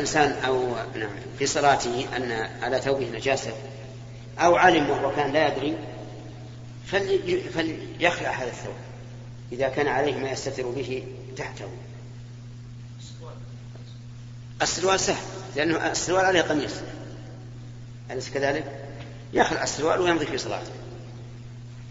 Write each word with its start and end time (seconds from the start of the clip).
إنسان 0.00 0.30
أو 0.30 0.76
نعم 0.94 1.10
في 1.38 1.46
صلاته 1.46 2.16
أن 2.16 2.32
على 2.62 2.80
ثوبه 2.80 3.10
نجاسة 3.10 3.52
أو 4.38 4.56
علم 4.56 4.90
وهو 4.90 5.16
كان 5.16 5.32
لا 5.32 5.48
يدري 5.48 5.78
فليخلع 7.54 8.30
هذا 8.30 8.48
الثوب. 8.50 8.74
إذا 9.52 9.68
كان 9.68 9.88
عليه 9.88 10.14
ما 10.14 10.30
يستتر 10.30 10.70
به 10.70 11.06
تحته. 11.36 11.68
السروال 14.62 15.00
سهل 15.00 15.24
لأنه 15.56 15.90
السروال 15.90 16.24
عليه 16.24 16.42
قميص. 16.42 16.74
أليس 18.10 18.30
كذلك؟ 18.30 18.88
يخلع 19.32 19.62
السروال 19.62 20.00
ويمضي 20.00 20.26
في 20.26 20.38
صلاته. 20.38 20.72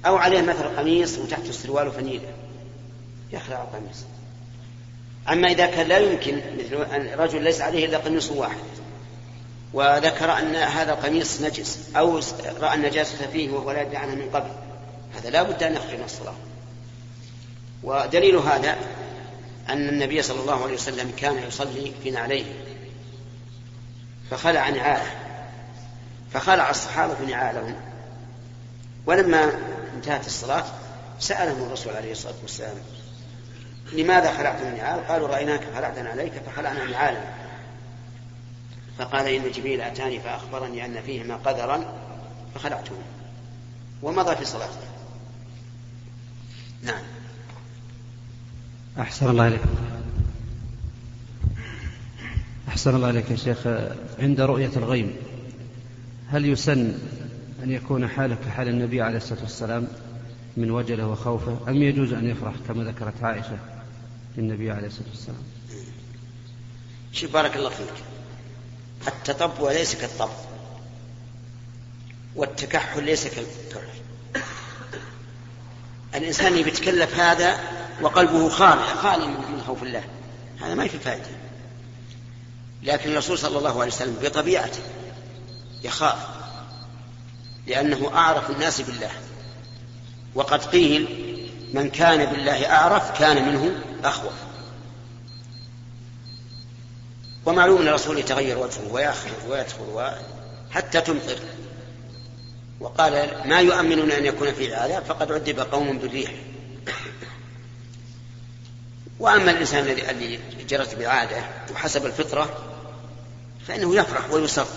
أو 0.06 0.18
عليه 0.18 0.42
مثل 0.42 0.64
قميص 0.64 1.18
وتحته 1.18 1.50
السروال 1.50 1.92
فنيلة. 1.92 2.34
يخلع 3.32 3.62
القميص. 3.62 4.04
أما 5.30 5.48
إذا 5.48 5.66
كان 5.66 5.88
لا 5.88 5.98
يمكن 5.98 6.42
مثل 6.58 6.78
رجل 7.20 7.44
ليس 7.44 7.62
عليه 7.62 7.86
إلا 7.86 7.98
قميص 7.98 8.32
واحد 8.32 8.58
وذكر 9.74 10.38
أن 10.40 10.56
هذا 10.56 10.94
القميص 10.94 11.42
نجس 11.42 11.90
أو 11.96 12.22
رأى 12.60 12.76
النجاسة 12.76 13.28
فيه 13.34 13.52
وهو 13.52 13.72
لا 13.72 13.82
يدري 13.82 13.98
عنها 13.98 14.16
من 14.16 14.30
قبل 14.30 14.50
هذا 15.16 15.30
لا 15.30 15.44
بد 15.44 15.64
أن 15.64 15.76
يخرج 15.76 15.94
من 15.94 16.04
الصلاة. 16.06 16.34
ودليل 17.84 18.36
هذا 18.36 18.78
أن 19.70 19.90
النبي 19.90 20.22
صلى 20.22 20.40
الله 20.40 20.64
عليه 20.64 20.74
وسلم 20.74 21.12
كان 21.18 21.44
يصلي 21.48 21.92
في 22.04 22.12
نعليه 22.12 22.46
فخلع 24.32 24.70
نعاله 24.70 25.12
فخلع 26.34 26.70
الصحابة 26.70 27.16
نعالهم. 27.28 27.76
ولما 29.06 29.52
انتهت 29.96 30.28
الصلاة 30.28 30.66
سألهم 31.20 31.64
الرسول 31.64 31.94
عليه 31.94 32.12
الصلاة 32.12 32.36
والسلام 32.42 32.76
لماذا 33.94 34.38
خلعت 34.38 34.62
النعال 34.62 35.08
قالوا 35.08 35.28
رأيناك 35.28 35.62
خلعت 35.76 35.98
عليك 35.98 36.34
فخلعنا 36.34 36.86
نعالا 36.86 37.22
فقال 38.98 39.28
إن 39.28 39.52
جبريل 39.52 39.82
أتاني 39.82 40.20
فأخبرني 40.20 40.86
أن 40.86 41.02
فيهما 41.02 41.36
قدرا 41.36 41.86
فخلعته 42.56 42.96
ومضى 44.02 44.36
في 44.36 44.46
صلاته 44.46 44.88
نعم. 46.84 47.02
أحسن 49.00 49.30
الله 49.30 49.44
عليك 49.44 49.62
أحسن 52.68 52.96
الله 52.96 53.08
عليك 53.08 53.32
يا 53.32 53.36
شيخ. 53.36 53.68
عند 54.20 54.42
رؤية 54.42 54.72
الغيم 54.76 55.16
هل 56.30 56.46
يسن 56.46 56.94
أن 57.64 57.72
يكون 57.72 58.08
حالك 58.08 58.38
كحال 58.40 58.68
النبي 58.68 59.02
عليه 59.02 59.18
الصلاة 59.18 59.42
والسلام 59.42 59.88
من 60.58 60.72
وجله 60.72 61.08
وخوفه؟ 61.08 61.58
أم 61.68 61.84
يجوز 61.84 62.14
أن 62.14 62.30
يفرح 62.30 62.54
كما 62.68 62.84
ذكرت 62.84 63.24
عائشة؟ 63.24 63.58
للنبي 64.38 64.72
عليه 64.72 64.88
الصلاة 64.88 65.10
والسلام. 65.10 65.44
شوف 67.14 67.34
بارك 67.34 67.56
الله 67.56 67.70
فيك. 67.70 67.94
التطبع 69.08 69.72
ليس 69.72 69.96
كالطبع. 69.96 70.36
والتكحل 72.36 73.04
ليس 73.04 73.28
كالكحل. 73.28 73.88
الإنسان 76.16 76.48
اللي 76.48 76.64
بيتكلف 76.64 77.20
هذا 77.20 77.60
وقلبه 78.02 78.50
خالي 78.50 78.84
خالي 78.84 79.28
من 79.28 79.64
خوف 79.68 79.84
الله. 79.84 80.04
هذا 80.62 80.76
ما 80.76 80.88
في 80.88 81.00
فائدة. 81.00 81.30
لكن 82.84 83.12
الرسول 83.12 83.38
صلى 83.38 83.58
الله 83.58 83.82
عليه 83.82 83.92
وسلم 83.92 84.16
بطبيعته 84.22 84.82
يخاف 85.84 86.28
لأنه 87.68 88.12
أعرف 88.14 88.50
الناس 88.52 88.82
بالله. 88.82 89.12
وقد 90.36 90.64
قيل 90.64 91.37
من 91.74 91.90
كان 91.90 92.26
بالله 92.26 92.72
أعرف 92.72 93.20
كان 93.20 93.48
منه 93.48 93.72
أخوف 94.04 94.34
ومعلوم 97.46 97.82
أن 97.82 97.88
الرسول 97.88 98.20
يتغير 98.20 98.58
وجهه 98.58 98.92
ويخرج 98.92 99.50
ويدخل 99.50 100.12
حتى 100.72 101.02
تمطر. 101.02 101.40
وقال 102.80 103.42
ما 103.46 103.60
يؤمنون 103.60 104.12
أن 104.12 104.26
يكون 104.26 104.54
في 104.54 104.76
عذاب 104.76 105.04
فقد 105.04 105.32
عذب 105.32 105.60
قوم 105.60 105.98
بالريح. 105.98 106.32
وأما 109.20 109.52
الإنسان 109.52 109.84
الذي 109.84 110.40
جرت 110.70 110.96
بالعادة 110.96 111.38
وحسب 111.74 112.06
الفطرة 112.06 112.58
فإنه 113.68 113.96
يفرح 113.96 114.32
ويسر 114.32 114.68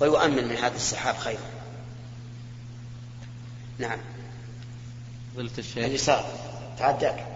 ويؤمن 0.00 0.48
من 0.48 0.56
هذا 0.56 0.76
السحاب 0.76 1.16
خيرا 1.16 1.40
نعم. 3.78 3.98
فضيلة 5.36 5.50
الشيخ. 5.58 5.84
اليسار 5.84 6.24
تعداك. 6.78 7.26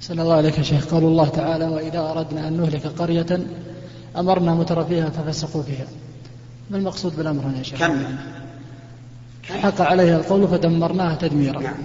صلى 0.00 0.22
الله 0.22 0.34
عليك 0.34 0.58
يا 0.58 0.62
شيخ. 0.62 0.86
قال 0.86 1.02
الله 1.02 1.28
تعالى 1.28 1.64
وإذا 1.64 2.00
أردنا 2.00 2.48
أن 2.48 2.52
نهلك 2.52 2.86
قرية 2.86 3.46
أمرنا 4.16 4.54
متر 4.54 4.84
فيها 4.84 5.10
ففسقوا 5.10 5.62
فيها. 5.62 5.86
ما 6.70 6.76
المقصود 6.76 7.16
بالأمر 7.16 7.42
هنا 7.42 7.58
يا 7.58 7.62
شيخ؟ 7.62 7.78
كم؟ 7.78 8.18
حق 9.62 9.80
عليها 9.80 10.16
القول 10.16 10.48
فدمرناها 10.48 11.14
تدميرا. 11.14 11.60
نعم. 11.60 11.76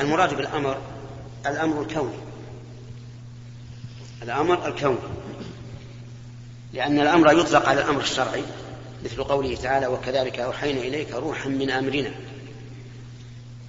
المراد 0.00 0.34
بالأمر 0.34 0.76
الأمر 1.46 1.82
الكوني. 1.82 2.16
الأمر 4.22 4.68
الكوني. 4.68 4.98
لأن 6.72 7.00
الأمر 7.00 7.32
يطلق 7.32 7.68
على 7.68 7.80
الأمر 7.80 8.00
الشرعي. 8.00 8.42
مثل 9.04 9.24
قوله 9.24 9.54
تعالى 9.54 9.86
وكذلك 9.86 10.38
أوحينا 10.38 10.80
إليك 10.80 11.12
روحا 11.12 11.48
من 11.48 11.70
أمرنا. 11.70 12.10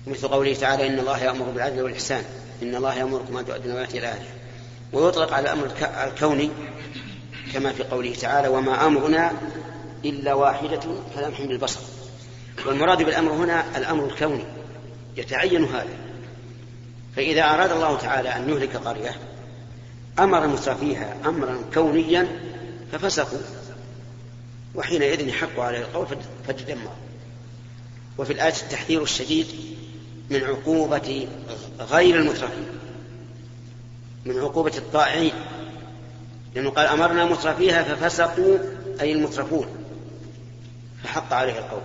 مثل 0.08 0.28
قوله 0.28 0.54
تعالى 0.54 0.88
إن 0.88 1.00
الله 1.00 1.24
يأمر 1.24 1.46
بالعدل 1.46 1.82
والإحسان. 1.82 2.24
إن 2.62 2.76
الله 2.76 2.96
يأمركم 2.96 3.38
أن 3.38 3.46
تؤدوا 3.46 3.66
الأمانات 3.66 3.96
إلى 3.96 4.08
أهلها 4.08 4.34
ويطلق 4.94 5.34
على 5.34 5.46
الأمر 5.46 5.72
الكوني 6.08 6.50
كما 7.54 7.74
في 7.74 7.84
قوله 7.84 8.16
تعالى 8.16 8.48
وما 8.48 8.86
أمرنا 8.86 9.32
إلا 10.06 10.34
واحدة 10.34 10.80
كلمح 11.16 11.42
بالبصر. 11.42 11.80
والمراد 12.66 13.04
بالأمر 13.04 13.32
هنا 13.32 13.78
الأمر 13.78 14.06
الكوني. 14.06 14.44
يتعين 15.18 15.64
هذا. 15.64 15.96
فإذا 17.16 17.44
أراد 17.44 17.72
الله 17.72 17.98
تعالى 17.98 18.30
أن 18.36 18.50
يهلك 18.50 18.76
قرية 18.76 19.16
أمر 20.20 20.48
مترفيها 20.48 21.16
أمرا 21.26 21.58
كونيا 21.74 22.28
ففسقوا. 22.92 23.40
وحينئذ 24.75 25.28
يحق 25.28 25.59
عليه 25.59 25.79
القول 25.79 26.07
فتدمر. 26.47 26.91
وفي 28.17 28.34
الآية 28.34 28.53
التحذير 28.53 29.03
الشديد 29.03 29.47
من 30.29 30.44
عقوبة 30.44 31.28
غير 31.79 32.16
المترفين. 32.16 32.67
من 34.25 34.39
عقوبة 34.39 34.78
الطائعين 34.78 35.34
لأنه 36.56 36.69
قال 36.69 36.88
أمرنا 36.88 37.25
مترفيها 37.25 37.84
ففسقوا 37.84 38.57
أي 39.01 39.11
المترفون. 39.11 39.67
فحق 41.03 41.34
عليه 41.34 41.57
القول. 41.59 41.81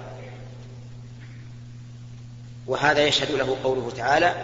وهذا 2.66 3.06
يشهد 3.06 3.30
له 3.30 3.56
قوله 3.64 3.90
تعالى 3.96 4.34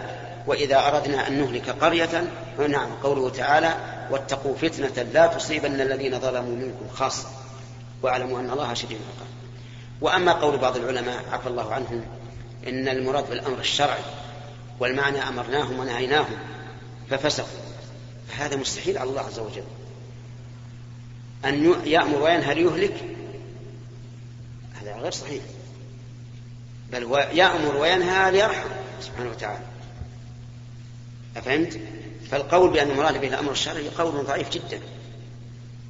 وإذا 0.47 0.87
أردنا 0.87 1.27
أن 1.27 1.39
نهلك 1.39 1.69
قرية 1.69 2.31
نعم 2.69 2.89
قوله 3.03 3.29
تعالى 3.29 3.75
واتقوا 4.11 4.55
فتنة 4.55 5.03
لا 5.13 5.27
تصيبن 5.27 5.81
الذين 5.81 6.19
ظلموا 6.19 6.55
منكم 6.55 6.87
خاصة. 6.93 7.27
واعلموا 8.05 8.39
أن 8.39 8.49
الله 8.49 8.73
شديد 8.73 8.97
العقاب. 8.97 9.27
وأما 10.01 10.31
قول 10.31 10.57
بعض 10.57 10.77
العلماء 10.77 11.25
عفى 11.31 11.47
الله 11.47 11.73
عنهم 11.73 12.05
إن 12.67 12.87
المراد 12.87 13.29
بالأمر 13.29 13.59
الشرعي 13.59 14.03
والمعنى 14.79 15.27
أمرناهم 15.27 15.79
ونهيناهم 15.79 16.37
ففسقوا. 17.09 17.59
فهذا 18.27 18.55
مستحيل 18.55 18.97
على 18.97 19.09
الله 19.09 19.21
عز 19.21 19.39
وجل. 19.39 19.63
أن 21.45 21.75
يأمر 21.85 22.21
وينهى 22.21 22.55
ليهلك. 22.55 23.03
هذا 24.81 24.95
غير 24.95 25.11
صحيح. 25.11 25.43
بل 26.91 27.03
يأمر 27.33 27.77
وينهى 27.77 28.31
ليرحم 28.31 28.69
سبحانه 29.01 29.29
وتعالى. 29.29 29.65
أفهمت؟ 31.37 31.79
فالقول 32.31 32.69
بأن 32.69 32.91
المراد 32.91 33.21
به 33.21 33.27
الأمر 33.27 33.51
الشرعي 33.51 33.89
قول 33.89 34.25
ضعيف 34.25 34.49
جدا. 34.49 34.79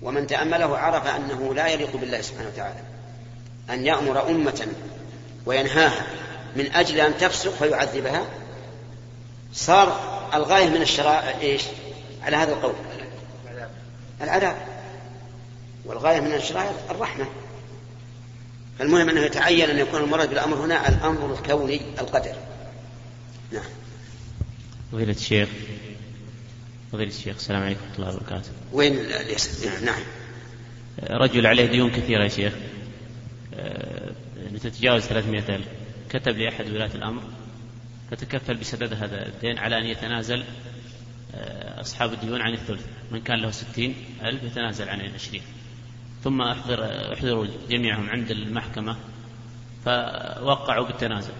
ومن 0.01 0.27
تأمله 0.27 0.77
عرف 0.77 1.07
أنه 1.07 1.53
لا 1.53 1.67
يليق 1.67 1.95
بالله 1.95 2.21
سبحانه 2.21 2.49
وتعالى 2.49 2.79
أن 3.69 3.85
يأمر 3.85 4.29
أمة 4.29 4.67
وينهاها 5.45 6.05
من 6.55 6.71
أجل 6.71 6.99
أن 6.99 7.17
تفسق 7.17 7.53
فيعذبها 7.53 8.25
صار 9.53 9.99
الغاية 10.33 10.69
من 10.69 10.81
الشرائع 10.81 11.39
إيش؟ 11.41 11.63
على 12.23 12.37
هذا 12.37 12.53
القول. 12.53 12.73
العذاب. 14.21 14.55
والغاية 15.85 16.19
من 16.19 16.33
الشرائع 16.33 16.71
الرحمة. 16.91 17.25
فالمهم 18.79 19.09
أنه 19.09 19.21
يتعين 19.21 19.69
أن 19.69 19.79
يكون 19.79 20.01
المراد 20.01 20.29
بالأمر 20.29 20.57
هنا 20.57 20.89
الأمر 20.89 21.33
الكوني 21.33 21.81
القدر 21.99 22.35
نعم. 23.51 23.63
فضيلة 24.91 25.11
الشيخ 25.11 25.49
فضيلة 26.91 27.09
الشيخ 27.09 27.35
السلام 27.35 27.63
عليكم 27.63 27.81
ورحمة 27.81 27.95
الله 27.99 28.15
وبركاته. 28.15 28.49
وين 28.73 28.93
نعم. 29.85 30.01
رجل 31.09 31.47
عليه 31.47 31.65
ديون 31.65 31.91
كثيرة 31.91 32.23
يا 32.23 32.29
شيخ. 32.29 32.53
تتجاوز 34.61 35.01
300 35.01 35.55
ألف. 35.55 35.67
كتب 36.09 36.37
لأحد 36.37 36.65
ولاة 36.65 36.95
الأمر. 36.95 37.23
فتكفل 38.11 38.55
بسداد 38.55 38.93
هذا 38.93 39.27
الدين 39.27 39.57
على 39.57 39.77
أن 39.77 39.85
يتنازل 39.85 40.43
آه، 41.35 41.81
أصحاب 41.81 42.13
الديون 42.13 42.41
عن 42.41 42.53
الثلث. 42.53 42.85
من 43.11 43.21
كان 43.21 43.41
له 43.41 43.51
ستين 43.51 43.95
ألف 44.23 44.43
يتنازل 44.43 44.89
عن 44.89 45.01
العشرين. 45.01 45.41
ثم 46.23 46.41
أحضر 46.41 47.13
أحضروا 47.13 47.47
جميعهم 47.69 48.09
عند 48.09 48.31
المحكمة 48.31 48.97
فوقعوا 49.85 50.87
بالتنازل. 50.87 51.33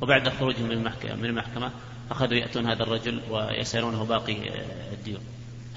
وبعد 0.00 0.28
خروجهم 0.28 0.64
من 0.64 0.72
المحكمة, 0.72 1.14
من 1.14 1.24
المحكمة 1.24 1.70
أخذوا 2.10 2.34
يأتون 2.34 2.70
هذا 2.70 2.82
الرجل 2.82 3.20
ويسألونه 3.30 4.04
باقي 4.04 4.36
الديون. 4.92 5.20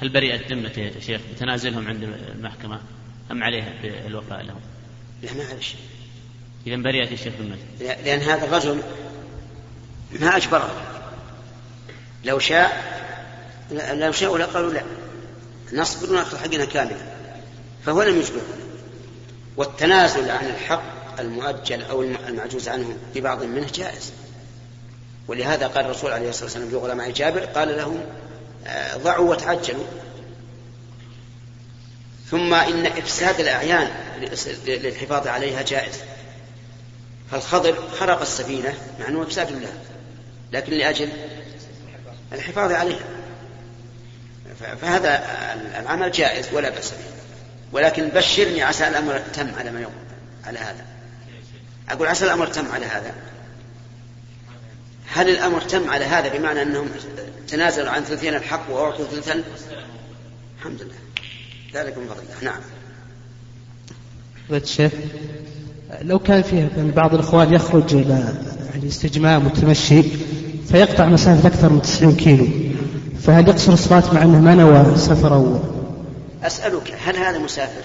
هل 0.02 0.10
برئت 0.10 0.52
ذمة 0.52 0.72
يا 0.78 1.00
شيخ؟ 1.00 1.22
بتنازلهم 1.36 1.88
عند 1.88 2.04
المحكمة 2.04 2.82
أم 3.32 3.44
عليها 3.44 3.74
بالوفاء 3.82 4.42
لهم؟ 4.42 4.62
لا 5.24 5.34
ما 5.34 5.44
هذا 5.44 5.60
شيء. 5.60 5.80
إذا 6.68 6.76
برئت 6.76 7.12
يا 7.12 7.16
شيخ 7.16 7.34
ذمته 7.40 7.94
لأن 8.04 8.20
هذا 8.20 8.46
الرجل 8.46 8.82
ما 10.20 10.38
أجبره. 10.38 10.72
لو 12.26 12.40
شاء 12.40 12.92
لو 13.72 14.12
شاءوا 14.12 14.38
لقالوا 14.38 14.74
لا. 14.74 14.84
نصبر 15.74 16.14
ونأخذ 16.14 16.38
حقنا 16.38 16.66
كاملا 16.66 17.12
فهو 17.86 18.04
لم 18.04 18.18
يجبره. 18.20 18.42
والتنازل 19.58 20.32
عن 20.32 20.46
الحق 20.46 21.20
المؤجل 21.20 21.82
أو 21.84 22.04
المعجوز 22.04 22.70
عنه 22.70 22.98
ببعض 23.16 23.44
منه 23.44 23.68
جائز. 23.74 24.14
ولهذا 25.28 25.68
قال 25.68 25.86
الرسول 25.86 26.12
عليه 26.12 26.30
الصلاة 26.30 26.44
والسلام 26.44 26.70
في 26.70 26.76
غلام 26.76 27.12
جابر 27.12 27.40
قال 27.40 27.78
لهم 27.78 28.02
آه، 28.68 28.98
ضعوا 28.98 29.30
وتعجلوا. 29.30 29.86
ثم 32.32 32.54
إن 32.54 32.86
إفساد 32.86 33.40
الأعيان 33.40 33.92
للحفاظ 34.68 35.28
عليها 35.28 35.62
جائز. 35.62 35.96
فالخضر 37.32 37.76
خرق 38.00 38.22
السفينة 38.22 38.74
مع 39.00 39.08
أنه 39.08 39.24
إفساد 39.24 39.52
لها 39.52 39.74
لكن 40.52 40.74
لأجل 40.74 41.10
الحفاظ 42.34 42.72
عليها. 42.72 43.06
فهذا 44.82 45.24
العمل 45.80 46.12
جائز 46.12 46.54
ولا 46.54 46.70
بأس 46.70 46.92
به. 46.92 46.98
ولكن 47.72 48.08
بشرني 48.08 48.64
عسى 48.64 48.88
الأمر 48.88 49.22
تم 49.34 49.52
على 49.60 49.72
ما 49.72 49.82
يوم 49.82 49.94
على 50.46 50.60
هذا. 50.60 50.86
أقول 51.90 52.08
عسى 52.08 52.26
الأمر 52.26 52.48
تم 52.48 52.72
على 52.72 52.86
هذا. 52.86 53.14
هل 55.14 55.30
الأمر 55.30 55.62
تم 55.62 55.90
على 55.90 56.06
هذا 56.06 56.38
بمعنى 56.38 56.62
أنهم 56.62 56.88
تنازلوا 57.48 57.90
عن 57.90 58.02
ثلثين 58.02 58.34
الحق 58.36 58.72
وأعطوا 58.72 59.06
ثلثا؟ 59.06 59.44
الحمد 60.58 60.82
لله. 60.82 60.96
ذلك 61.74 61.98
من 61.98 62.08
فضل 62.08 62.20
الله. 62.20 62.52
نعم. 62.52 62.62
الشيخ 64.52 64.92
لو 66.02 66.20
كان 66.20 66.42
فيه 66.42 66.70
بعض 66.96 67.14
الإخوان 67.14 67.54
يخرج 67.54 67.96
إلى 67.96 68.34
الاستجمام 68.76 69.46
والتمشي 69.46 70.04
فيقطع 70.68 71.06
مسافة 71.06 71.48
أكثر 71.48 71.70
من 71.70 71.82
90 71.82 72.16
كيلو 72.16 72.48
فهل 73.22 73.48
يقصر 73.48 73.74
الصلاة 73.74 74.14
مع 74.14 74.22
أنه 74.22 74.40
ما 74.40 74.56
نوى 74.56 74.98
سفر 74.98 75.34
أو 75.36 75.60
أسألك 76.44 76.94
هل 77.06 77.18
هذا 77.18 77.40
مسافر؟ 77.40 77.82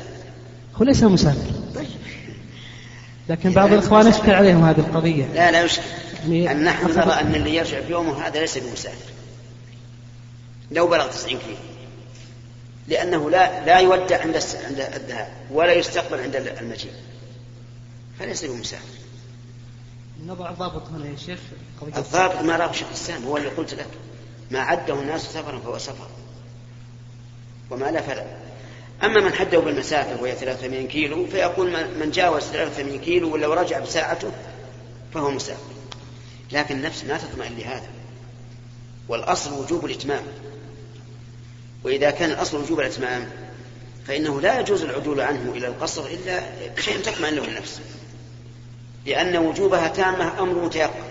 هو 0.77 0.85
ليس 0.85 1.03
مسافر. 1.03 1.51
طيب. 1.75 1.87
لكن 3.29 3.53
بعض 3.53 3.73
الإخوان 3.73 4.07
يشكل 4.07 4.31
عليهم 4.31 4.65
هذه 4.65 4.81
القضية. 4.81 5.25
لا 5.25 5.51
لا 5.51 5.63
يشكل 5.63 5.83
يعني 6.29 6.65
نحن 6.65 6.87
نرى 6.91 7.13
أن 7.13 7.35
اللي 7.35 7.55
يرجع 7.55 7.81
في 7.81 7.93
يومه 7.93 8.27
هذا 8.27 8.41
ليس 8.41 8.59
بمسافر. 8.59 9.11
لو 10.71 10.87
بلغ 10.87 11.07
90 11.07 11.39
كيلو. 11.39 11.57
لأنه 12.89 13.31
لا 13.31 13.65
لا 13.67 13.79
يودع 13.79 14.21
عند 14.21 14.37
عند 14.67 14.81
الذهاب 14.81 15.29
ولا 15.51 15.73
يستقبل 15.73 16.21
عند 16.21 16.37
المجيء. 16.37 16.93
فليس 18.19 18.45
بمسافر. 18.45 18.85
نضع 20.27 20.51
ضابط 20.51 20.89
هنا 20.89 21.07
يا 21.07 21.17
شيخ 21.17 21.39
الضابط 21.97 22.43
ما 22.43 22.57
راه 22.57 22.73
شيخ 22.73 22.89
الإسلام 22.89 23.25
هو 23.25 23.37
اللي 23.37 23.49
قلت 23.49 23.75
لك. 23.75 23.89
ما 24.51 24.61
عده 24.61 24.95
الناس 25.01 25.23
سفرا 25.23 25.59
فهو 25.59 25.79
سفر. 25.79 26.09
وما 27.71 27.91
لا 27.91 28.01
فلا 28.01 28.25
أما 29.05 29.21
من 29.21 29.33
حده 29.33 29.59
بالمسافة 29.59 30.23
وهي 30.23 30.35
380 30.35 30.87
كيلو 30.89 31.27
فيقول 31.27 31.71
من 32.01 32.11
جاوز 32.11 32.43
380 32.43 32.99
كيلو 32.99 33.33
ولو 33.33 33.53
رجع 33.53 33.79
بساعته 33.79 34.31
فهو 35.15 35.31
مسافر. 35.31 35.73
لكن 36.53 36.77
النفس 36.77 37.05
ما 37.05 37.19
تطمئن 37.19 37.57
لهذا. 37.59 37.89
والأصل 39.09 39.53
وجوب 39.53 39.85
الإتمام. 39.85 40.23
وإذا 41.85 42.11
كان 42.11 42.31
الأصل 42.31 42.63
وجوب 42.63 42.81
الإتمام 42.81 43.29
فإنه 44.07 44.41
لا 44.41 44.61
يجوز 44.61 44.83
العدول 44.83 45.21
عنه 45.21 45.53
إلى 45.53 45.67
القصر 45.67 46.07
إلا 46.07 46.43
بشيء 46.77 46.99
تطمئن 46.99 47.35
له 47.35 47.45
النفس. 47.45 47.81
لأن 49.07 49.37
وجوبها 49.37 49.89
تامة 49.89 50.41
أمر 50.41 50.65
متيقن 50.65 51.07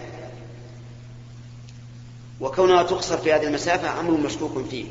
وكونها 2.42 2.84
تقصر 2.84 3.18
في 3.18 3.34
هذه 3.34 3.44
المسافة 3.44 4.00
أمر 4.00 4.12
مشكوك 4.12 4.66
فيه. 4.70 4.86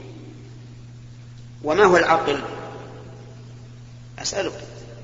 وما 1.64 1.84
هو 1.84 1.96
العقل؟ 1.96 2.40
أسألك 4.24 4.52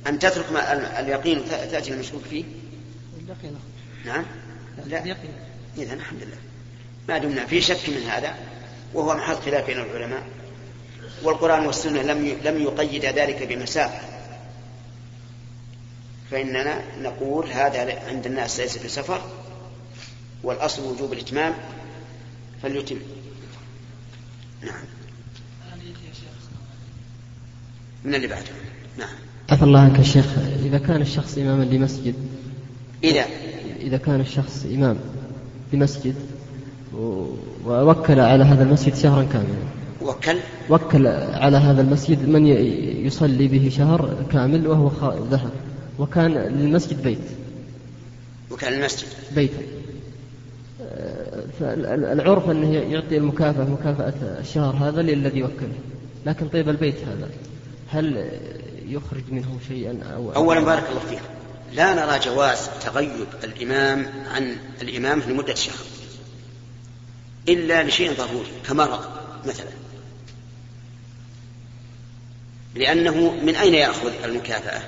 أن 0.07 0.19
تترك 0.19 0.53
ما 0.53 1.01
اليقين 1.01 1.39
وتأتي 1.39 1.93
المشكوك 1.93 2.23
فيه؟ 2.31 2.45
اليقين. 3.25 3.59
نعم. 4.05 4.25
لا. 4.87 5.03
اليقين. 5.03 5.31
إذا 5.79 5.95
الحمد 5.95 6.23
لله. 6.23 6.37
ما 7.09 7.19
دمنا 7.19 7.47
في 7.47 7.61
شك 7.61 7.89
من 7.89 8.03
هذا 8.03 8.35
وهو 8.95 9.15
محل 9.15 9.37
خلاف 9.37 9.67
بين 9.67 9.81
العلماء 9.81 10.23
والقرآن 11.23 11.67
والسنة 11.67 12.03
لم 12.03 12.39
لم 12.45 12.63
يقيد 12.63 13.05
ذلك 13.05 13.43
بمسافة 13.43 14.01
فإننا 16.31 16.83
نقول 16.99 17.51
هذا 17.51 18.09
عند 18.09 18.27
الناس 18.27 18.61
ليس 18.61 18.79
بسفر 18.79 19.23
والأصل 20.43 20.83
وجوب 20.83 21.13
الإتمام 21.13 21.55
فليتم. 22.63 22.99
نعم. 24.63 24.85
من 28.05 28.15
اللي 28.15 28.27
بعده؟ 28.27 28.51
نعم. 29.01 29.09
عفى 29.51 29.63
الله 29.63 29.81
عنك 29.81 29.99
يا 29.99 30.03
شيخ. 30.03 30.27
إذا 30.65 30.79
كان 30.79 31.01
الشخص 31.01 31.39
إماما 31.39 31.65
لمسجد 31.65 32.15
إذا؟ 33.05 33.25
إذا 33.81 33.97
كان 33.97 34.21
الشخص 34.21 34.67
إمام 34.75 34.97
لمسجد 35.73 36.15
ووكل 37.67 38.21
على 38.21 38.45
هذا 38.45 38.63
المسجد 38.63 38.95
شهرا 38.95 39.23
كاملا. 39.23 39.65
وكل؟ 40.03 40.37
وكل 40.71 41.07
على 41.07 41.57
هذا 41.57 41.81
المسجد 41.81 42.29
من 42.29 42.47
يصلي 43.07 43.49
به 43.49 43.69
شهر 43.69 44.27
كامل 44.33 44.67
وهو 44.67 45.15
ذهب. 45.31 45.51
وكان 45.99 46.31
للمسجد 46.31 47.03
بيت. 47.03 47.19
وكان 48.51 48.73
المسجد 48.73 49.09
بيتا 49.35 49.63
فالعرف 51.61 52.51
أنه 52.51 52.73
يعطي 52.73 53.17
المكافأة 53.17 53.65
مكافأة 53.65 54.15
الشهر 54.41 54.75
هذا 54.75 55.03
للذي 55.03 55.43
وكله. 55.43 55.79
لكن 56.27 56.49
طيب 56.49 56.69
البيت 56.69 56.95
هذا 56.95 57.29
هل 57.89 58.29
يخرج 58.91 59.23
منه 59.31 59.59
شيئا 59.69 60.01
أو 60.15 60.33
أولا 60.33 60.61
بارك 60.61 60.89
الله 60.91 61.01
فيك. 61.01 61.23
لا 61.73 61.95
نرى 61.95 62.19
جواز 62.19 62.71
تغيب 62.81 63.27
الإمام 63.45 64.11
عن 64.35 64.57
الإمامة 64.83 65.27
لمدة 65.27 65.55
شهر. 65.55 65.75
إلا 67.49 67.83
لشيء 67.83 68.13
ضروري 68.13 68.53
كمرض 68.67 69.05
مثلا. 69.47 69.71
لأنه 72.75 73.35
من 73.43 73.57
أين 73.57 73.75
يأخذ 73.75 74.13
المكافأة؟ 74.25 74.83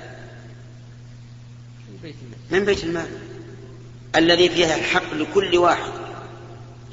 من 2.51 2.65
بيت 2.65 2.83
المال. 2.83 3.07
الذي 4.15 4.49
فيها 4.49 4.75
الحق 4.75 5.13
لكل 5.13 5.57
واحد 5.57 5.91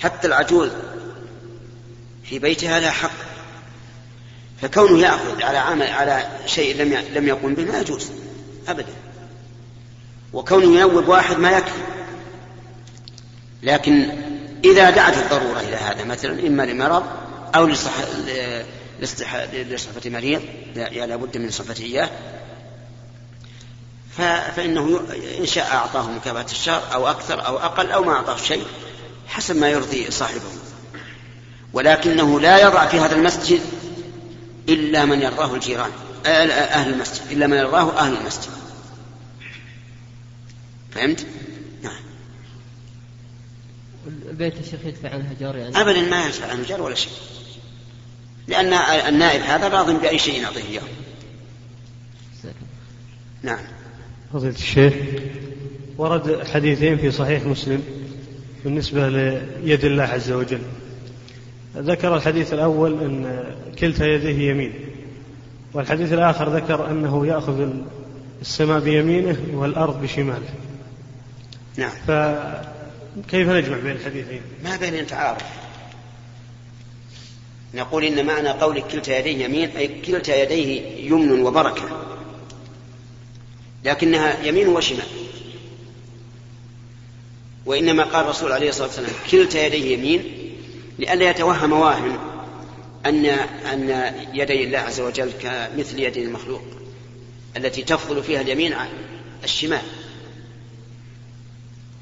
حتى 0.01 0.27
العجوز. 0.27 0.71
في 2.25 2.39
بيتها 2.39 2.81
لها 2.81 2.91
حق. 2.91 3.30
فكونه 4.63 4.99
يأخذ 4.99 5.43
على 5.43 5.59
عمل 5.59 5.87
على 5.87 6.29
شيء 6.47 6.77
لم 6.77 7.05
لم 7.15 7.29
يقم 7.29 7.55
به 7.55 7.65
ما 7.65 7.81
يجوز 7.81 8.11
أبدا. 8.69 8.93
وكونه 10.33 10.77
ينوب 10.77 11.09
واحد 11.09 11.39
ما 11.39 11.51
يكفي. 11.51 11.81
لكن 13.63 14.11
إذا 14.65 14.91
دعت 14.91 15.17
الضرورة 15.17 15.61
إلى 15.61 15.77
هذا 15.77 16.05
مثلا 16.05 16.47
إما 16.47 16.63
لمرض 16.63 17.05
أو 17.55 17.67
لصحة 17.67 18.05
مريض 20.07 20.43
يعني 20.77 21.07
لابد 21.07 21.39
من 21.39 21.51
صفته 21.51 21.83
إياه. 21.83 22.11
فإنه 24.57 25.01
إن 25.41 25.47
شاء 25.47 25.73
أعطاه 25.73 26.11
مكافأة 26.11 26.47
الشهر 26.51 26.83
أو 26.95 27.09
أكثر 27.09 27.47
أو 27.47 27.59
أقل 27.59 27.91
أو 27.91 28.05
ما 28.05 28.13
أعطاه 28.13 28.37
شيء 28.37 28.67
حسب 29.29 29.57
ما 29.57 29.69
يرضي 29.69 30.11
صاحبه. 30.11 30.41
ولكنه 31.73 32.41
لا 32.41 32.59
يضع 32.59 32.87
في 32.87 33.01
هذا 33.01 33.17
المسجد 33.17 33.61
إلا 34.71 35.05
من 35.05 35.21
يرضاه 35.21 35.55
الجيران 35.55 35.91
أهل 36.27 36.93
المسجد 36.93 37.31
إلا 37.31 37.47
من 37.47 37.57
يرضاه 37.57 37.99
أهل 37.99 38.17
المسجد. 38.17 38.51
فهمت؟ 40.91 41.27
نعم. 41.83 42.01
البيت 44.29 44.57
يا 44.57 44.63
شيخ 44.63 44.81
يدفع 44.85 45.09
عنها 45.09 45.35
جار 45.41 45.57
يعني؟ 45.57 45.81
أبدا 45.81 46.01
ما 46.01 46.27
يدفع 46.27 46.51
عنه 46.51 46.65
جار 46.69 46.83
ولا 46.83 46.95
شيء. 46.95 47.13
لأن 48.49 48.73
النائب 49.09 49.43
هذا 49.43 49.69
راض 49.69 49.91
بأي 49.91 50.19
شيء 50.19 50.43
يعطيه 50.43 50.65
إياه 50.65 50.83
نعم. 53.43 53.59
فضيلة 54.33 54.55
الشيخ 54.55 54.95
ورد 55.99 56.47
حديثين 56.47 56.99
في 56.99 57.11
صحيح 57.11 57.43
مسلم 57.43 57.83
بالنسبة 58.65 59.09
ليد 59.09 59.85
الله 59.85 60.03
عز 60.03 60.31
وجل. 60.33 60.63
ذكر 61.77 62.17
الحديث 62.17 62.53
الأول 62.53 62.93
أن 62.93 63.45
كلتا 63.79 64.07
يديه 64.07 64.51
يمين 64.51 64.73
والحديث 65.73 66.13
الآخر 66.13 66.57
ذكر 66.57 66.91
أنه 66.91 67.27
يأخذ 67.27 67.69
السماء 68.41 68.81
بيمينه 68.81 69.39
والأرض 69.53 70.03
بشماله. 70.03 70.49
نعم. 71.77 71.91
فكيف 71.91 73.49
نجمع 73.49 73.79
بين 73.79 73.91
الحديثين؟ 73.91 74.41
ما 74.65 74.77
بين 74.77 75.07
تعارض 75.07 75.43
نقول 77.75 78.05
إن 78.05 78.27
معنى 78.27 78.49
قولك 78.49 78.87
كلتا 78.87 79.19
يديه 79.19 79.45
يمين 79.45 79.71
أي 79.77 80.01
كلتا 80.01 80.43
يديه 80.43 80.83
يمن 81.11 81.43
وبركة 81.43 81.83
لكنها 83.85 84.45
يمين 84.45 84.69
وشمال. 84.69 85.07
وإنما 87.67 88.05
قال 88.05 88.25
الرسول 88.25 88.53
عليه 88.53 88.69
الصلاة 88.69 88.87
والسلام 88.87 89.13
كلتا 89.31 89.67
يديه 89.67 89.95
يمين 89.95 90.40
لئلا 91.01 91.31
يتوهم 91.31 91.73
واهم 91.73 92.19
أن 93.07 93.27
أن 93.27 94.15
يدي 94.35 94.65
الله 94.65 94.79
عز 94.79 95.01
وجل 95.01 95.33
كمثل 95.33 95.99
يد 95.99 96.17
المخلوق 96.17 96.63
التي 97.57 97.83
تفضل 97.83 98.23
فيها 98.23 98.41
اليمين 98.41 98.73
عن 98.73 98.89
الشمال. 99.45 99.83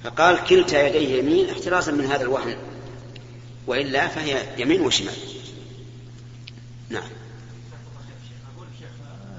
فقال 0.05 0.45
كلتا 0.45 0.87
يديه 0.87 1.19
يمين 1.19 1.51
احترازا 1.51 1.93
من 1.93 2.05
هذا 2.05 2.23
الوهم 2.23 2.57
وإلا 3.67 4.09
فهي 4.09 4.43
يمين 4.59 4.81
وشمال. 4.81 5.15
نعم. 6.89 7.09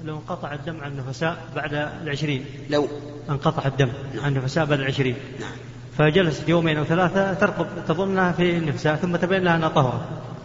لو 0.04 0.16
انقطع 0.16 0.54
الدم 0.54 0.80
عن 0.80 0.92
النفساء 0.92 1.48
بعد 1.56 1.74
العشرين. 1.74 2.44
لو. 2.70 2.88
انقطع 3.30 3.66
الدم 3.66 3.92
نعم. 4.14 4.24
عن 4.24 4.36
النفساء 4.36 4.64
بعد 4.64 4.80
العشرين. 4.80 5.16
نعم. 5.40 5.69
فجلست 5.98 6.48
يومين 6.48 6.76
أو 6.76 6.84
ثلاثة 6.84 7.34
ترقب 7.34 7.66
تظنها 7.88 8.32
في 8.32 8.56
النفساء 8.56 8.96
ثم 8.96 9.16
تبين 9.16 9.42
لها 9.44 9.56
أنها 9.56 9.68
طهرت. 9.68 10.00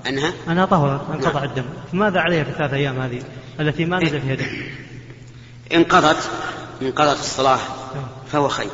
أنها؟ 0.08 0.34
أنها 0.48 0.66
طهرت 0.66 1.10
انقطع 1.10 1.40
نعم. 1.40 1.50
الدم. 1.50 1.66
فماذا 1.92 2.20
عليها 2.20 2.44
في 2.44 2.50
الثلاث 2.50 2.74
أيام 2.74 3.00
هذه 3.00 3.24
التي 3.60 3.86
ما 3.86 4.04
نزل 4.04 4.22
فيها 4.22 4.36
دم؟ 4.36 4.46
انقضت 5.74 6.30
انقضت 6.82 7.20
الصلاة 7.20 7.60
فهو 8.32 8.48
خير. 8.48 8.70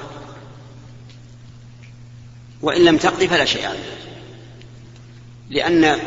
وإن 2.62 2.86
لم 2.86 2.98
تقضي 2.98 3.28
فلا 3.28 3.46
شيء 3.46 3.68
عليه 3.68 3.80
لأن 5.50 6.00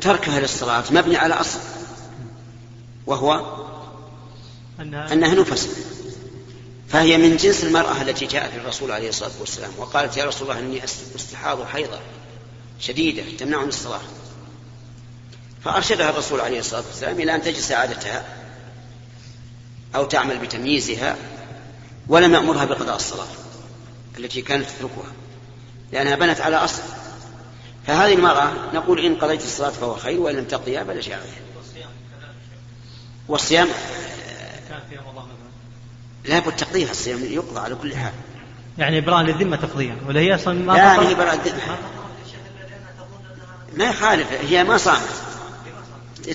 تركها 0.00 0.40
للصلاة 0.40 0.84
مبني 0.90 1.16
على 1.16 1.34
أصل. 1.34 1.58
وهو 3.06 3.54
أنها 4.80 5.12
أنها 5.12 5.34
نفس. 5.34 5.94
فهي 6.94 7.18
من 7.18 7.36
جنس 7.36 7.64
المرأة 7.64 8.02
التي 8.02 8.26
جاءت 8.26 8.54
للرسول 8.54 8.92
عليه 8.92 9.08
الصلاة 9.08 9.30
والسلام 9.40 9.70
وقالت 9.78 10.16
يا 10.16 10.24
رسول 10.24 10.50
الله 10.50 10.62
إني 10.62 10.84
استحاض 11.16 11.66
حيضة 11.66 11.98
شديدة 12.80 13.22
تمنعني 13.38 13.68
الصلاة. 13.68 14.00
فأرشدها 15.64 16.10
الرسول 16.10 16.40
عليه 16.40 16.58
الصلاة 16.58 16.82
والسلام 16.86 17.20
إلى 17.20 17.34
أن 17.34 17.42
تجلس 17.42 17.72
عادتها 17.72 18.24
أو 19.94 20.04
تعمل 20.04 20.38
بتمييزها 20.38 21.16
ولم 22.08 22.34
يأمرها 22.34 22.64
بقضاء 22.64 22.96
الصلاة 22.96 23.28
التي 24.18 24.42
كانت 24.42 24.66
تتركها 24.70 25.12
لأنها 25.92 26.16
بنت 26.16 26.40
على 26.40 26.56
أصل. 26.56 26.82
فهذه 27.86 28.14
المرأة 28.14 28.52
نقول 28.74 29.04
إن 29.04 29.16
قضيت 29.16 29.42
الصلاة 29.42 29.70
فهو 29.70 29.94
خير 29.96 30.20
وإن 30.20 30.36
لم 30.36 30.44
تقضيها 30.44 30.84
فلا 30.84 31.00
شيء 31.00 31.14
عليها. 31.14 31.42
والصيام 33.28 33.68
كان 34.68 34.80
في 34.90 34.96
رمضان 34.96 35.24
مثلا 35.24 35.44
لا 36.24 36.38
بد 36.38 36.56
تقضيها 36.56 36.90
الصيام 36.90 37.24
يقضى 37.24 37.60
على 37.60 37.74
كل 37.74 37.96
حال. 37.96 38.12
يعني 38.78 38.98
ابراء 38.98 39.22
للذمة 39.22 39.56
تقضيا 39.56 39.96
ولا 40.08 40.20
هي 40.20 40.34
أصلا 40.34 40.54
ما 40.54 40.72
لا؟ 40.72 41.08
هي 41.08 41.14
براءة 41.14 41.34
ذمة. 41.48 41.78
ما 43.76 43.84
يخالف 43.84 44.28
هي 44.32 44.64
ما 44.64 44.76
صامت. 44.76 45.08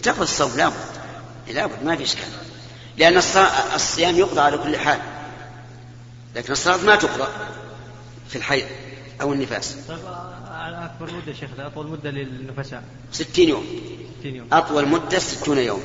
تقضي 0.03 0.21
الصوم 0.21 0.51
لابد 0.57 0.73
لابد 1.47 1.83
ما 1.83 1.95
في 1.95 2.03
إشكال. 2.03 2.23
لأن 2.97 3.21
الص- 3.21 3.73
الصيام 3.73 4.15
يقضى 4.17 4.41
على 4.41 4.57
كل 4.57 4.77
حال. 4.77 4.99
لكن 6.35 6.53
الصلاة 6.53 6.77
ما 6.77 6.95
تقضى 6.95 7.27
في 8.29 8.35
الحيض 8.35 8.65
أو 9.21 9.33
النفاس. 9.33 9.75
طيب 9.87 9.99
على 10.51 10.85
أكبر 10.85 11.13
مدة 11.15 11.33
شيخ 11.33 11.49
أطول 11.59 11.87
مدة 11.87 12.09
للنفساء. 12.11 12.83
ستين 13.11 13.49
يوم. 13.49 13.65
60 14.19 14.35
يوم. 14.35 14.47
أطول 14.53 14.87
مدة 14.87 15.19
ستون 15.19 15.57
يوما 15.57 15.83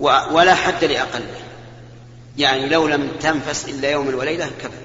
و- 0.00 0.34
ولا 0.34 0.54
حد 0.54 0.84
لاقله 0.84 1.26
يعني 2.38 2.68
لو 2.68 2.88
لم 2.88 3.08
تنفس 3.20 3.68
إلا 3.68 3.90
يوما 3.90 4.16
وليله 4.16 4.50
كفى. 4.62 4.78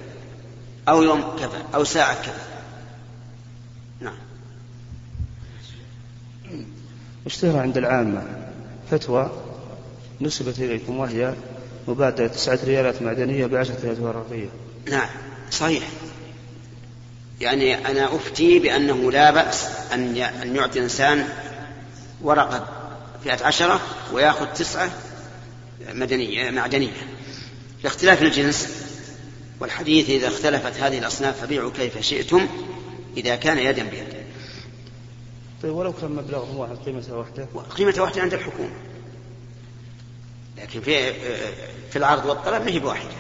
أو 0.90 1.04
يوم 1.04 1.22
كفى. 1.22 1.64
أو 1.76 1.84
ساعة 1.84 2.22
كفى. 2.22 2.48
نعم. 4.00 4.18
اشتهر 7.26 7.60
عند 7.60 7.78
العامة 7.78 8.24
فتوى 8.92 9.32
نسبت 10.22 10.60
إليكم 10.60 10.98
وهي 10.98 11.34
مبادرة 11.88 12.28
تسعة 12.28 12.60
ريالات 12.64 13.02
معدنية 13.02 13.46
بعشرة 13.46 13.78
ريالات 13.84 14.00
ورقية 14.00 14.50
نعم. 14.90 15.10
صحيح. 15.52 15.84
يعني 17.42 17.88
أنا 17.88 18.16
أفتي 18.16 18.60
بأنه 18.60 19.12
لا 19.12 19.32
بأس 19.32 19.68
أن 19.94 20.18
أن 20.18 20.56
يعطي 20.56 20.80
الإنسان 20.80 21.28
ورقة 22.22 22.68
فئة 23.24 23.46
عشرة 23.46 23.82
ويأخذ 24.14 24.46
تسعة 24.46 24.92
مدنية 25.94 26.50
معدنية. 26.50 27.17
لاختلاف 27.88 28.22
الجنس 28.22 28.68
والحديث 29.60 30.10
إذا 30.10 30.28
اختلفت 30.28 30.80
هذه 30.80 31.00
الأصناف 31.00 31.42
فبيعوا 31.42 31.72
كيف 31.72 32.02
شئتم 32.02 32.48
إذا 33.18 33.36
كان 33.36 33.58
يدا 33.58 33.84
بيد. 33.84 34.08
طيب 35.64 35.74
ولو 35.74 35.94
كان 35.94 36.12
مبلغهم 36.12 36.58
واحد 36.58 36.76
قيمتها 36.76 37.16
واحدة؟ 37.16 37.48
قيمة 37.78 37.94
واحدة 37.98 38.22
عند 38.22 38.34
الحكومة. 38.34 38.74
لكن 40.58 40.82
في 40.82 41.14
في 41.90 41.96
العرض 41.96 42.26
والطلب 42.26 42.64
ما 42.64 42.72
هي 42.72 42.80
بواحدة 42.80 43.12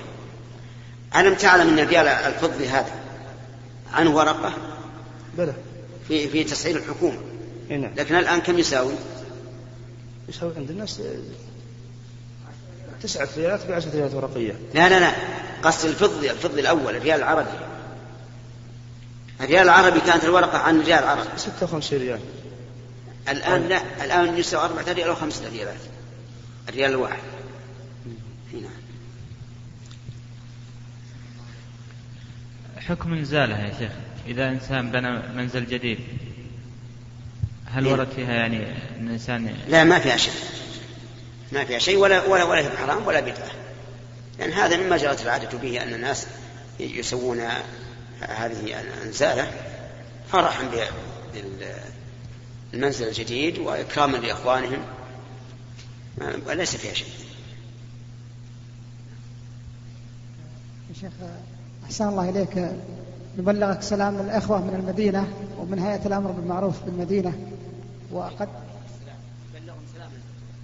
ألم 1.15 1.33
تعلم 1.33 1.69
أن 1.69 1.79
الريال 1.79 2.07
الفضي 2.07 2.67
هذا 2.67 2.95
عنه 3.93 4.15
ورقة؟ 4.15 4.53
بلى. 5.37 5.53
في 6.07 6.27
في 6.27 6.43
تسعير 6.43 6.75
الحكومة. 6.75 7.19
إيه 7.71 7.77
نعم. 7.77 7.91
لكن 7.95 8.15
الآن 8.15 8.39
كم 8.39 8.59
يساوي؟ 8.59 8.93
يساوي 10.29 10.53
عند 10.57 10.69
الناس 10.69 10.99
آه، 10.99 11.46
تسعة 13.01 13.29
ريالات 13.37 13.67
بعشرة 13.67 13.91
ريالات 13.91 14.13
ورقية. 14.13 14.53
لا 14.73 14.89
لا 14.89 14.99
لا. 14.99 15.11
قصد 15.63 15.89
الفضي 15.89 16.31
الفضي 16.31 16.61
الأول 16.61 16.95
الريال 16.95 17.19
العربي 17.19 17.49
الريال 19.41 19.63
العربي 19.63 19.99
كانت 19.99 20.23
الورقة 20.23 20.57
عن 20.57 20.79
الريال 20.79 20.99
العربي 21.03 21.29
56 21.37 21.99
ريال. 21.99 22.19
الآن 23.29 23.67
لا. 23.67 23.81
الآن 24.05 24.37
يساوي 24.37 24.65
أربعة 24.65 24.93
ريال 24.93 25.07
أو 25.07 25.15
خمسة 25.15 25.49
ريالات 25.49 25.79
الريال 26.69 26.91
الواحد. 26.91 27.23
نعم 28.53 28.71
حكم 32.77 33.13
انزالها 33.13 33.67
يا 33.67 33.73
شيخ. 33.79 33.91
إذا 34.27 34.49
إنسان 34.49 34.91
بنى 34.91 35.19
منزل 35.35 35.65
جديد 35.65 35.99
هل. 37.65 37.87
ورد 37.87 38.07
فيها 38.15 38.33
يعني 38.33 38.57
ان 38.99 39.07
الانسان 39.07 39.55
لا 39.67 39.83
ما 39.83 39.99
فيها 39.99 40.17
شيء 40.17 40.33
ما 41.51 41.65
فيها 41.65 41.79
شيء 41.79 41.97
ولا 41.97 42.25
ولا 42.25 42.43
ولا 42.43 42.61
هي 42.61 42.69
بحرام 42.69 43.07
ولا 43.07 43.19
بدعة. 43.19 43.51
لأن 44.39 44.51
هذا 44.51 44.77
مما 44.77 44.97
جرت 44.97 45.21
العادة 45.21 45.57
به 45.57 45.83
أن 45.83 45.93
الناس 45.93 46.27
يسوون 46.79 47.39
هذه 48.19 48.81
الأنزالة 48.81 49.51
فرحا 50.31 50.63
بالمنزل 52.73 53.07
الجديد 53.07 53.59
وإكراما 53.59 54.17
لإخوانهم 54.17 54.79
وليس 56.47 56.75
فيها 56.75 56.93
شيء. 56.93 57.07
يا 60.89 60.93
شيخ 61.01 61.11
أحسن 61.85 62.07
الله 62.07 62.29
إليك. 62.29 62.71
نبلغك 63.37 63.81
سلام 63.81 64.19
الإخوة 64.19 64.61
من 64.61 64.75
المدينة 64.75 65.33
ومن 65.59 65.79
هيئة 65.79 66.05
الأمر 66.05 66.31
بالمعروف 66.31 66.83
بالمدينة 66.83 67.33
وقد 68.11 68.49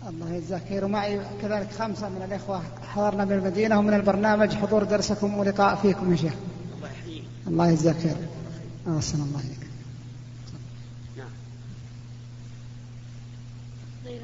الله 0.09 0.33
يجزاك 0.35 0.61
خير. 0.69 0.85
ومعي 0.85 1.19
كذلك 1.41 1.67
خمسة 1.79 2.09
من 2.09 2.21
الإخوة 2.27 2.61
حضرنا 2.95 3.25
من 3.25 3.31
المدينة 3.31 3.79
ومن 3.79 3.93
البرنامج 3.93 4.55
حضور 4.55 4.83
درسكم 4.83 5.37
ولقاء 5.37 5.75
فيكم 5.75 6.11
يا 6.11 6.17
شيخ. 6.17 6.33
الله 7.47 7.69
يجزاك 7.69 7.95
خير. 7.95 8.15
أحسن 8.97 9.21
الله 9.21 9.39
إليك. 9.39 9.63
صحيح 14.05 14.17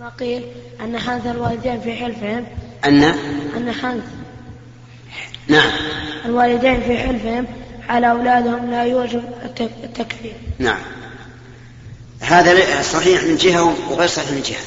ما 0.00 0.08
قيل 0.08 0.42
أن 0.80 0.98
حنث 0.98 1.26
الوالدين 1.26 1.80
في 1.80 1.94
حلفهم؟ 1.96 2.44
أن؟ 2.84 3.02
أن 3.56 3.72
حنث 3.72 4.04
نعم. 5.48 5.70
الوالدين 6.24 6.80
في 6.80 6.98
حلفهم 6.98 7.46
على 7.88 8.10
أولادهم 8.10 8.70
لا 8.70 8.84
يوجب 8.84 9.22
التك- 9.44 9.84
التكفير. 9.84 10.32
نعم. 10.58 10.80
هذا 12.30 12.82
صحيح 12.82 13.22
من 13.22 13.36
جهة 13.36 13.74
وغير 13.90 14.08
صحيح 14.08 14.30
من 14.30 14.42
جهة. 14.42 14.60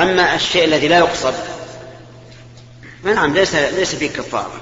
أما 0.00 0.34
الشيء 0.34 0.64
الذي 0.64 0.88
لا 0.88 0.98
يقصد 0.98 1.34
فنعم 3.04 3.34
ليس 3.34 3.54
ليس 3.54 3.94
فيه 3.94 4.08
كفارة. 4.08 4.60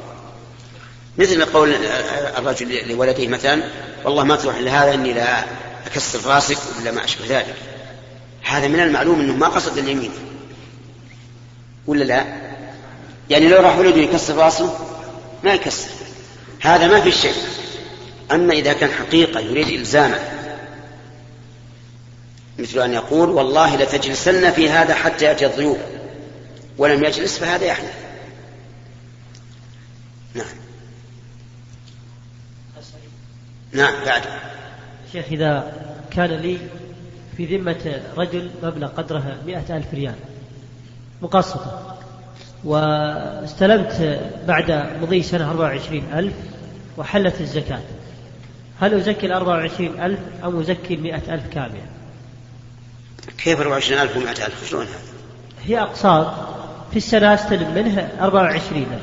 مثل 1.18 1.44
قول 1.44 1.74
الرجل 2.38 2.88
لولده 2.88 3.28
مثلا 3.28 3.62
والله 4.04 4.24
ما 4.24 4.36
تروح 4.36 4.56
إلا 4.56 4.84
هذا 4.84 4.94
إني 4.94 5.12
لا 5.12 5.44
أكسر 5.86 6.18
راسك 6.26 6.58
ولا 6.80 6.90
ما 6.90 7.04
أشبه 7.04 7.24
ذلك. 7.28 7.54
هذا 8.42 8.68
من 8.68 8.80
المعلوم 8.80 9.20
أنه 9.20 9.36
ما 9.36 9.48
قصد 9.48 9.78
اليمين. 9.78 10.12
ولا 11.86 12.04
لا؟ 12.04 12.24
يعني 13.30 13.48
لو 13.48 13.60
راح 13.60 13.78
ولده 13.78 14.00
يكسر 14.00 14.36
راسه 14.36 14.78
ما 15.44 15.54
يكسر. 15.54 15.90
هذا 16.60 16.86
ما 16.86 17.00
في 17.00 17.12
شيء. 17.12 17.34
أما 18.32 18.52
إذا 18.52 18.72
كان 18.72 18.90
حقيقة 18.90 19.40
يريد 19.40 19.68
إلزامه 19.68 20.39
مثل 22.60 22.80
أن 22.80 22.92
يقول 22.92 23.30
والله 23.30 23.76
لتجلسن 23.76 24.50
في 24.50 24.70
هذا 24.70 24.94
حتى 24.94 25.24
يأتي 25.24 25.46
الضيوف. 25.46 25.78
ولم 26.78 27.04
يجلس 27.04 27.38
فهذا 27.38 27.64
يحلف. 27.64 27.94
نعم. 30.34 30.46
نعم 33.72 33.94
بعد. 34.06 34.22
شيخ 35.12 35.24
إذا 35.30 35.72
كان 36.10 36.30
لي 36.30 36.58
في 37.36 37.56
ذمة 37.56 38.00
رجل 38.16 38.50
مبلغ 38.62 38.88
قدره 38.88 39.36
مئة 39.46 39.76
ألف 39.76 39.94
ريال 39.94 40.14
مقسطة 41.22 41.96
واستلمت 42.64 44.20
بعد 44.48 44.70
مضي 45.02 45.22
سنة 45.22 45.50
أربعة 45.50 45.64
وعشرين 45.64 46.04
ألف 46.14 46.32
وحلت 46.98 47.40
الزكاة 47.40 47.80
هل 48.80 48.94
أزكي 48.94 49.26
الأربعة 49.26 49.56
وعشرين 49.56 50.02
ألف 50.02 50.18
أم 50.44 50.60
أزكي 50.60 50.94
المئة 50.94 51.34
ألف 51.34 51.46
كاملة؟ 51.52 51.82
كيف 53.38 53.60
24000 53.60 54.14
و100 54.14 54.44
ألف 54.44 54.70
شلون 54.70 54.87
هذا؟ 54.87 54.99
هي 55.64 55.80
أقساط 55.80 56.34
في 56.90 56.96
السنة 56.96 57.34
أستلم 57.34 57.75
منه 57.75 58.08
24 58.20 58.82
ألف. 58.82 59.02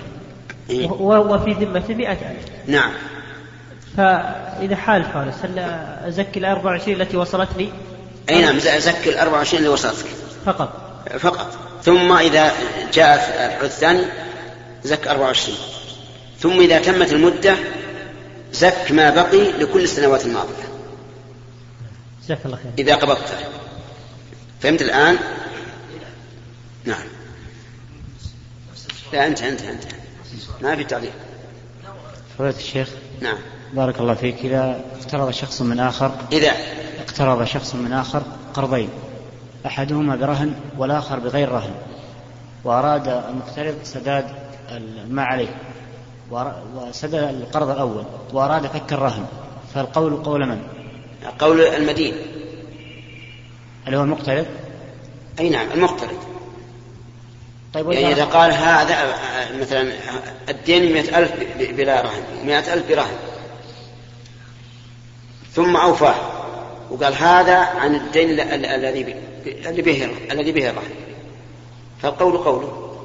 إيه؟ 0.69 0.89
وهو 0.89 1.39
في 1.39 1.53
ذمته 1.53 1.95
100 1.95 2.11
ألف. 2.11 2.45
نعم. 2.67 2.91
فإذا 3.97 4.75
حال 4.75 5.03
فارس 5.03 5.35
هل 5.43 5.59
أزكي 6.07 6.39
ال 6.39 6.45
24 6.45 7.01
التي 7.01 7.17
وصلتني؟ 7.17 7.69
أي 8.29 8.41
نعم 8.41 8.59
زكي 8.59 9.09
ال 9.09 9.17
24 9.17 9.57
اللي 9.59 9.69
وصلتك. 9.69 10.07
فقط. 10.45 10.69
فقط. 11.19 11.57
ثم 11.83 12.11
إذا 12.11 12.51
جاء 12.93 13.15
الحدث 13.45 13.63
الثاني 13.63 14.05
زك 14.83 15.07
24 15.07 15.57
ثم 16.39 16.59
إذا 16.59 16.79
تمت 16.79 17.13
المدة 17.13 17.55
زك 18.53 18.91
ما 18.91 19.09
بقي 19.09 19.51
لكل 19.51 19.83
السنوات 19.83 20.25
الماضية. 20.25 20.67
جزاك 22.23 22.45
الله 22.45 22.57
خير. 22.57 22.71
إذا 22.79 22.95
قبضته 22.95 23.56
فهمت 24.61 24.81
الآن؟ 24.81 25.17
نعم. 26.85 27.03
لا 29.13 29.27
أنت 29.27 29.41
أنت 29.41 29.61
أنت. 29.61 29.83
ما 30.61 30.75
في 30.75 30.83
تعليق. 30.83 31.13
فضيلة 32.37 32.57
الشيخ. 32.57 32.89
نعم. 33.21 33.37
بارك 33.73 33.99
الله 33.99 34.13
فيك. 34.13 34.35
إذا 34.45 34.81
اقترض 35.01 35.31
شخص 35.31 35.61
من 35.61 35.79
آخر 35.79 36.11
إذا. 36.31 36.51
اقترض 36.99 37.43
شخص 37.43 37.75
من 37.75 37.93
آخر 37.93 38.23
قرضين 38.53 38.89
أحدهما 39.65 40.15
برهن 40.15 40.53
والآخر 40.77 41.19
بغير 41.19 41.49
رهن 41.49 41.75
وأراد 42.63 43.07
المقترض 43.07 43.75
سداد 43.83 44.25
ما 45.09 45.23
عليه 45.23 45.47
وسدد 46.75 47.13
القرض 47.15 47.69
الأول 47.69 48.03
وأراد 48.33 48.67
فك 48.67 48.93
الرهن 48.93 49.25
فالقول 49.73 50.15
قول 50.15 50.45
من؟ 50.45 50.61
قول 51.39 51.61
المدين. 51.61 52.13
اللي 53.87 53.97
هو 53.97 54.03
المقترض؟ 54.03 54.45
أي 55.39 55.49
نعم 55.49 55.71
المقترض. 55.71 56.17
طيب 57.73 57.91
يعني 57.91 58.13
إذا 58.13 58.25
قال 58.25 58.53
هذا 58.53 59.17
مثلا 59.59 59.93
الدين 60.49 60.93
مئة 60.93 61.17
ألف 61.17 61.31
بلا 61.59 62.01
رهن 62.01 62.23
مئة 62.45 62.73
ألف 62.73 62.89
برهن. 62.89 63.17
ثم 65.53 65.77
أوفاه 65.77 66.15
وقال 66.89 67.13
هذا 67.15 67.57
عن 67.57 67.95
الدين 67.95 68.39
الذي 68.39 69.15
الذي 69.45 69.81
به 69.81 70.11
الذي 70.31 70.51
به 70.51 70.69
الرهن. 70.69 70.91
فالقول 72.01 72.37
قوله 72.37 72.99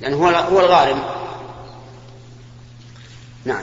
لأنه 0.00 0.16
هو 0.16 0.26
هو 0.26 0.60
الغارم. 0.60 1.02
نعم. 3.44 3.62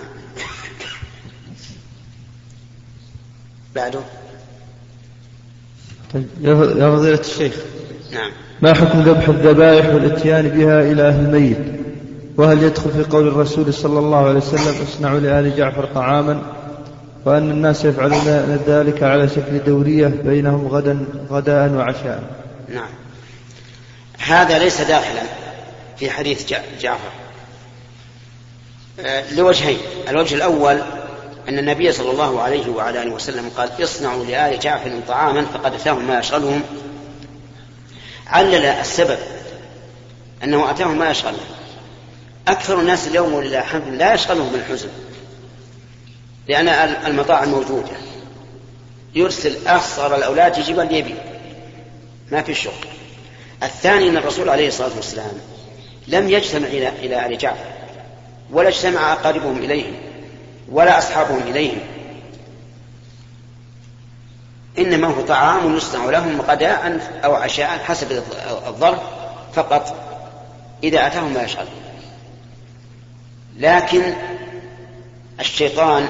بعده. 3.76 4.02
طيب 6.14 6.26
يا 6.42 6.92
فضيلة 6.96 7.20
الشيخ 7.20 7.54
نعم. 8.12 8.32
ما 8.62 8.74
حكم 8.74 9.00
ذبح 9.00 9.30
الذبائح 9.30 9.94
والإتيان 9.94 10.48
بها 10.48 10.82
إلى 10.82 11.08
أهل 11.08 11.26
الميت؟ 11.26 11.58
وهل 12.38 12.64
يدخل 12.64 12.92
في 12.92 13.04
قول 13.04 13.28
الرسول 13.28 13.74
صلى 13.74 14.00
الله 14.00 14.28
عليه 14.28 14.38
وسلم 14.38 14.76
اصنعوا 14.84 15.20
لآل 15.20 15.58
جعفر 15.58 15.86
طعاما 15.86 16.42
وأن 17.26 17.52
الناس 17.52 17.86
يفعلون 17.86 18.60
ذلك 18.68 19.04
على 19.04 19.28
شكل 19.28 19.60
دورية 19.66 20.08
بينهم 20.08 20.68
غدا 20.68 21.06
غداء 21.32 21.72
وعشاء. 21.72 22.24
نعم. 22.74 22.90
هذا 24.20 24.60
ليس 24.60 24.82
داخلا 24.82 25.22
في 25.98 26.10
حديث 26.10 26.54
جعفر. 26.82 27.12
آه، 29.00 29.34
لوجهين. 29.34 29.78
الوجه 30.10 30.36
الأول 30.36 30.80
أن 31.50 31.60
النبي 31.60 31.92
صلى 31.92 32.12
الله 32.12 32.42
عليه 32.42 32.70
وعلى 32.70 33.04
آله 33.04 33.12
وسلم 33.12 33.52
قال 33.58 33.84
اصنعوا 33.84 34.26
لآل 34.26 34.60
جعفر 34.60 34.92
طعاما 35.08 35.46
فقد 35.46 35.74
أتاهم 35.74 36.08
ما 36.08 36.20
يشغلهم. 36.20 36.62
علل 38.28 38.66
السبب 38.66 39.18
أنه 40.44 40.72
أتاهم 40.72 40.98
ما 40.98 41.10
يشغلهم. 41.10 41.46
أكثر 42.48 42.80
الناس 42.80 43.08
اليوم 43.08 43.34
ولله 43.34 43.60
الحمد 43.60 43.88
لا 43.88 44.14
يشغلهم 44.14 44.56
الحزن 44.56 44.90
لأن 46.48 46.68
المطاعم 47.06 47.50
موجودة. 47.50 47.98
يرسل 49.16 49.58
أصغر 49.68 50.16
الأولاد 50.16 50.58
يجيب 50.58 50.80
اللي 50.80 50.98
يبي. 50.98 51.16
ما 52.32 52.42
في 52.42 52.54
شغل. 52.54 52.74
الثاني 53.64 54.10
أن 54.10 54.18
الرسول 54.18 54.50
عليه 54.50 54.68
الصلاة 54.68 54.96
والسلام 54.96 55.32
لم 56.08 56.30
يجتمع 56.30 56.68
إلى 56.68 56.90
إلى 56.90 57.26
آل 57.26 57.38
جعفر 57.38 57.66
ولا 58.52 58.70
اجتمع 58.70 59.14
أقاربهم 59.14 59.58
إليهم. 59.58 60.07
ولا 60.72 60.98
أصحابهم 60.98 61.42
إليهم. 61.48 61.80
إنما 64.78 65.08
هو 65.08 65.22
طعام 65.22 65.76
يصنع 65.76 66.06
لهم 66.06 66.42
غداء 66.42 67.00
أو 67.26 67.36
عشاء 67.36 67.68
حسب 67.68 68.24
الظرف 68.68 69.00
فقط 69.54 69.96
إذا 70.84 71.08
أتاهم 71.08 71.34
ما 71.34 71.44
يشغل 71.44 71.66
لكن 73.58 74.14
الشيطان 75.40 76.10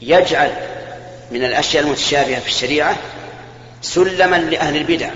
يجعل 0.00 0.50
من 1.30 1.44
الأشياء 1.44 1.84
المتشابهة 1.84 2.40
في 2.40 2.48
الشريعة 2.48 2.96
سلما 3.82 4.36
لأهل 4.36 4.76
البدع. 4.76 5.10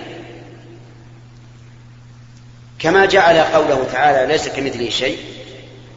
كما 2.78 3.06
جعل 3.06 3.38
قوله 3.38 3.86
تعالى 3.92 4.32
ليس 4.32 4.48
كمثله 4.48 4.90
شيء 4.90 5.18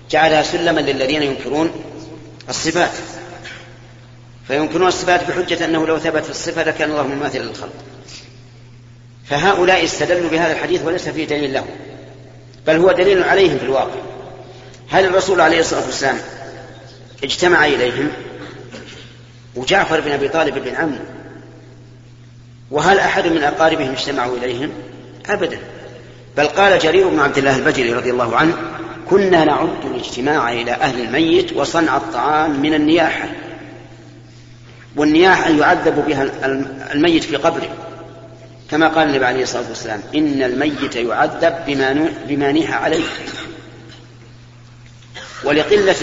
جعلها 0.09 0.43
سلما 0.43 0.79
للذين 0.79 1.23
ينكرون 1.23 1.88
الصفات. 2.49 2.91
فينكرون 4.47 4.87
الصفات 4.87 5.27
بحجة 5.27 5.65
أنه 5.65 5.87
لو 5.87 5.99
ثبت 5.99 6.29
الصفة 6.29 6.63
لكان 6.63 6.91
الله 6.91 7.07
مماثلا 7.07 7.43
للخلق 7.43 7.73
فهؤلاء 9.25 9.83
استدلوا 9.83 10.29
بهذا 10.29 10.51
الحديث 10.51 10.85
وليس 10.85 11.09
فيه 11.09 11.27
دليل 11.27 11.53
له 11.53 11.65
بل 12.67 12.75
هو 12.75 12.91
دليل 12.91 13.23
عليهم 13.23 13.57
في 13.57 13.63
الواقع. 13.63 13.99
هل 14.89 15.05
الرسول 15.05 15.41
عليه 15.41 15.59
الصلاة 15.59 15.85
والسلام 15.85 16.17
اجتمع 17.23 17.65
إليهم؟ 17.65 18.09
وجعفر 19.55 19.99
بن 19.99 20.11
أبي 20.11 20.29
طالب 20.29 20.59
بن 20.59 20.75
عمه 20.75 20.99
وهل 22.71 22.99
أحد 22.99 23.27
من 23.27 23.43
أقاربهم 23.43 23.91
اجتمعوا 23.91 24.37
إليهم؟ 24.37 24.71
أبدا. 25.29 25.59
بل 26.37 26.47
قال 26.47 26.79
جرير 26.79 27.07
بن 27.07 27.19
عبد 27.19 27.37
الله 27.37 27.55
البجلي 27.55 27.93
رضي 27.93 28.11
الله 28.11 28.35
عنه 28.35 28.57
كنا 29.09 29.45
نعد 29.45 29.85
الاجتماع 29.85 30.51
إلى 30.51 30.71
أهل 30.71 31.01
الميت 31.01 31.53
وصنع 31.53 31.97
الطعام 31.97 32.59
من 32.59 32.73
النياحة. 32.73 33.29
والنياحة 34.95 35.49
يعذب 35.49 36.05
بها 36.07 36.23
الميت 36.93 37.23
في 37.23 37.35
قبره. 37.35 37.69
كما 38.71 38.87
قال 38.87 39.07
النبي 39.07 39.25
عليه 39.25 39.43
الصلاة 39.43 39.69
والسلام 39.69 40.01
إن 40.15 40.43
الميت 40.43 40.95
يعذب 40.95 41.55
بما, 41.67 42.09
بما 42.27 42.51
نيح 42.51 42.83
عليه. 42.83 43.03
ولقلة 45.43 45.95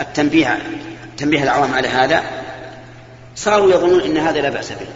التنبيه 0.00 0.58
تنبيه 1.16 1.42
العوام 1.42 1.74
على 1.74 1.88
هذا 1.88 2.22
صاروا 3.36 3.72
يظنون 3.72 4.00
إن 4.00 4.16
هذا 4.16 4.40
لا 4.40 4.50
بأس 4.50 4.72
به. 4.72 4.86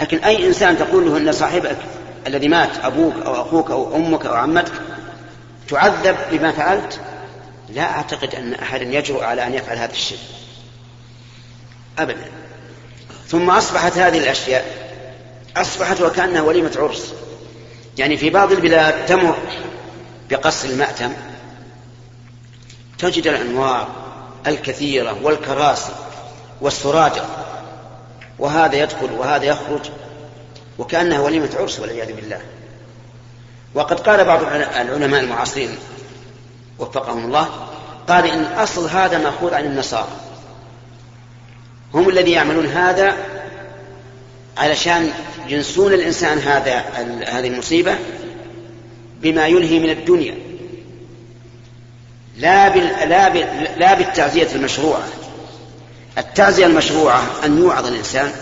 لكن 0.00 0.18
أي 0.18 0.46
إنسان 0.46 0.78
تقول 0.78 1.04
له 1.06 1.16
إن 1.16 1.32
صاحبك 1.32 1.76
الذي 2.26 2.48
مات 2.48 2.70
أبوك 2.82 3.14
أو 3.26 3.42
أخوك 3.42 3.70
أو 3.70 3.96
أمك 3.96 4.26
أو 4.26 4.34
عمتك 4.34 4.72
تعذب 5.68 6.16
بما 6.30 6.52
فعلت؟ 6.52 7.00
لا 7.68 7.82
أعتقد 7.82 8.34
أن 8.34 8.54
احدا 8.54 8.84
يجرؤ 8.84 9.22
على 9.22 9.46
أن 9.46 9.54
يفعل 9.54 9.76
هذا 9.76 9.92
الشيء. 9.92 10.18
ابدا. 11.98 12.30
ثم 13.28 13.50
أصبحت 13.50 13.98
هذه 13.98 14.18
الأشياء 14.18 14.64
أصبحت 15.56 16.00
وكأنها 16.00 16.42
وليمة 16.42 16.72
عرس. 16.76 17.14
يعني 17.98 18.16
في 18.16 18.30
بعض 18.30 18.52
البلاد 18.52 19.06
تمر 19.06 19.36
بقصر 20.30 20.68
المأتم 20.68 21.12
تجد 22.98 23.26
الأنوار 23.26 23.88
الكثيرة 24.46 25.16
والكراسي 25.22 25.92
والسراجة 26.60 27.22
وهذا 28.38 28.76
يدخل 28.76 29.12
وهذا 29.12 29.44
يخرج 29.44 29.90
وكأنها 30.78 31.20
وليمة 31.20 31.50
عرس 31.58 31.80
والعياذ 31.80 32.12
بالله. 32.12 32.40
وقد 33.74 34.00
قال 34.00 34.24
بعض 34.24 34.42
العلماء 34.42 35.20
المعاصرين 35.20 35.78
وفقهم 36.78 37.24
الله 37.24 37.48
قال 38.08 38.26
إن 38.26 38.44
أصل 38.44 38.88
هذا 38.88 39.18
مأخوذ 39.18 39.54
عن 39.54 39.64
النصارى. 39.64 40.08
هم 41.94 42.08
الذين 42.08 42.34
يعملون 42.34 42.66
هذا 42.66 43.16
علشان 44.58 45.10
ينسون 45.48 45.92
الإنسان 45.92 46.38
هذا 46.38 46.78
هذه 47.28 47.46
المصيبة 47.46 47.96
بما 49.20 49.46
يلهي 49.46 49.78
من 49.78 49.90
الدنيا. 49.90 50.34
لا 52.36 52.68
بال 52.68 53.08
لا 53.08 53.28
لا 53.76 53.94
بالتعزية 53.94 54.48
المشروعة. 54.54 55.02
التعزية 56.18 56.66
المشروعة 56.66 57.22
أن 57.44 57.58
يوعظ 57.58 57.86
الإنسان 57.86 58.32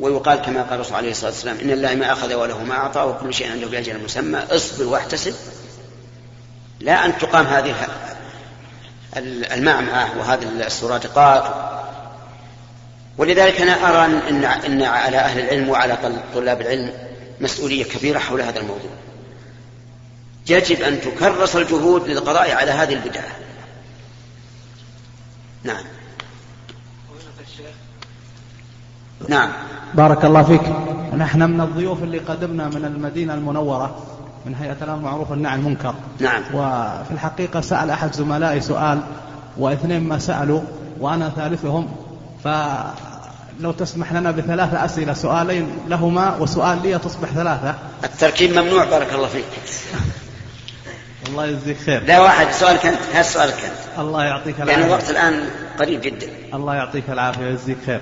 ويقال 0.00 0.42
كما 0.42 0.62
قال 0.62 0.74
الرسول 0.74 0.96
عليه 0.96 1.10
الصلاة 1.10 1.30
والسلام 1.30 1.58
إن 1.58 1.70
الله 1.70 1.94
ما 1.94 2.12
أخذ 2.12 2.34
وله 2.34 2.62
ما 2.62 2.74
أعطى 2.74 3.00
وكل 3.00 3.34
شيء 3.34 3.50
عنده 3.50 3.66
بأجل 3.66 4.04
مسمى 4.04 4.38
اصبر 4.38 4.84
واحتسب. 4.84 5.34
لا 6.80 7.06
أن 7.06 7.18
تقام 7.18 7.46
هذه 7.46 7.74
المعمعة 9.52 10.18
وهذه 10.18 10.42
السرادقات. 10.66 11.54
ولذلك 13.18 13.60
أنا 13.60 13.88
أرى 13.88 14.06
أن, 14.06 14.44
إن 14.44 14.82
على 14.82 15.16
أهل 15.16 15.40
العلم 15.40 15.68
وعلى 15.68 15.98
طلاب 16.34 16.60
العلم 16.60 16.92
مسؤولية 17.40 17.84
كبيرة 17.84 18.18
حول 18.18 18.40
هذا 18.40 18.60
الموضوع. 18.60 18.90
يجب 20.48 20.82
أن 20.82 21.00
تكرس 21.00 21.56
الجهود 21.56 22.08
للقضاء 22.08 22.50
على 22.50 22.70
هذه 22.70 22.92
البدعة. 22.92 23.28
نعم. 25.64 25.84
نعم. 29.28 29.52
بارك 29.94 30.24
الله 30.24 30.42
فيك. 30.42 30.62
نحن 31.16 31.42
من 31.42 31.60
الضيوف 31.60 32.02
اللي 32.02 32.18
قدمنا 32.18 32.68
من 32.68 32.84
المدينة 32.84 33.34
المنورة 33.34 33.96
من 34.46 34.54
هيئة 34.54 34.76
الأمر 34.82 35.02
معروف 35.02 35.30
والنهي 35.30 35.52
عن 35.52 35.58
المنكر. 35.58 35.94
نعم. 36.20 36.42
وفي 36.54 37.10
الحقيقة 37.10 37.60
سأل 37.60 37.90
أحد 37.90 38.12
زملائي 38.12 38.60
سؤال 38.60 39.00
واثنين 39.56 40.08
ما 40.08 40.18
سألوا 40.18 40.60
وأنا 41.00 41.28
ثالثهم. 41.28 41.88
فلو 42.44 43.72
تسمح 43.72 44.12
لنا 44.12 44.30
بثلاثة 44.30 44.84
أسئلة 44.84 45.12
سؤالين 45.12 45.68
لهما 45.88 46.36
وسؤال 46.36 46.82
لي 46.82 46.98
تصبح 46.98 47.28
ثلاثة. 47.28 47.74
التركيب 48.04 48.50
ممنوع 48.58 48.84
بارك 48.84 49.14
الله 49.14 49.28
فيك. 49.28 49.44
الله 51.28 51.46
يجزيك 51.46 51.76
خير. 51.76 52.02
لا 52.04 52.20
واحد 52.20 52.52
سؤالك 52.52 52.86
أنت 52.86 52.98
هذا 53.12 53.22
سؤالك 53.22 53.64
أنت. 53.64 53.98
الله 53.98 54.24
يعطيك 54.24 54.60
العافية. 54.60 54.76
لأن 54.76 54.86
الوقت 54.86 55.10
الآن 55.10 55.48
قريب 55.78 56.00
جدا. 56.00 56.26
الله 56.54 56.74
يعطيك 56.74 57.10
العافية 57.10 57.44
ويجزيك 57.44 57.78
خير. 57.86 58.00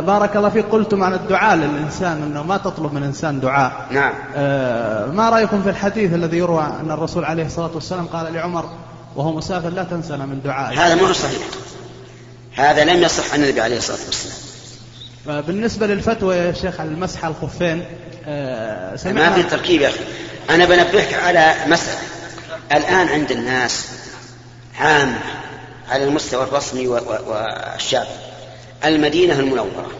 بارك 0.00 0.36
الله 0.36 0.48
فيك. 0.48 0.64
قلتم 0.64 1.02
عن 1.02 1.14
الدعاء 1.14 1.56
للإنسان 1.56 2.22
أنه 2.22 2.42
ما 2.42 2.56
تطلب 2.56 2.92
من 2.92 3.02
إنسان 3.02 3.40
دعاء. 3.40 3.86
نعم. 3.90 4.12
آه 4.36 5.06
ما 5.06 5.30
رأيكم 5.30 5.62
في 5.62 5.70
الحديث 5.70 6.14
الذي 6.14 6.38
يروى 6.38 6.62
أن 6.80 6.90
الرسول 6.90 7.24
عليه 7.24 7.46
الصلاة 7.46 7.70
والسلام 7.74 8.06
قال 8.06 8.32
لعمر 8.34 8.70
وهو 9.16 9.36
مسافر 9.36 9.68
لا 9.68 9.84
تنسنا 9.84 10.26
من 10.26 10.40
دعائك. 10.44 10.78
هذا 10.78 10.94
مو 10.94 11.12
صحيح. 11.12 11.42
هذا 12.56 12.84
لم 12.84 13.02
يصح 13.02 13.34
عن 13.34 13.42
النبي 13.42 13.60
عليه 13.60 13.76
الصلاة 13.76 13.98
والسلام. 14.06 14.36
بالنسبة 15.42 15.86
للفتوى 15.86 16.36
يا 16.36 16.52
شيخ 16.52 16.80
على 16.80 16.88
المسح 16.88 17.24
على 17.24 17.34
الخفين 17.34 17.84
آه 18.26 19.12
ما 19.12 19.32
في 19.32 19.42
تركيب 19.42 19.80
يا 19.80 19.88
أخي. 19.88 20.04
أنا 20.50 20.64
بنبهك 20.64 21.14
على 21.14 21.54
مسألة. 21.66 21.98
الآن 22.72 23.08
عند 23.08 23.30
الناس 23.30 23.88
عامة 24.80 25.18
على 25.90 26.04
المستوى 26.04 26.42
الرسمي 26.42 26.88
والشعبي 26.88 28.08
المدينة 28.84 29.40
المنورة. 29.40 29.90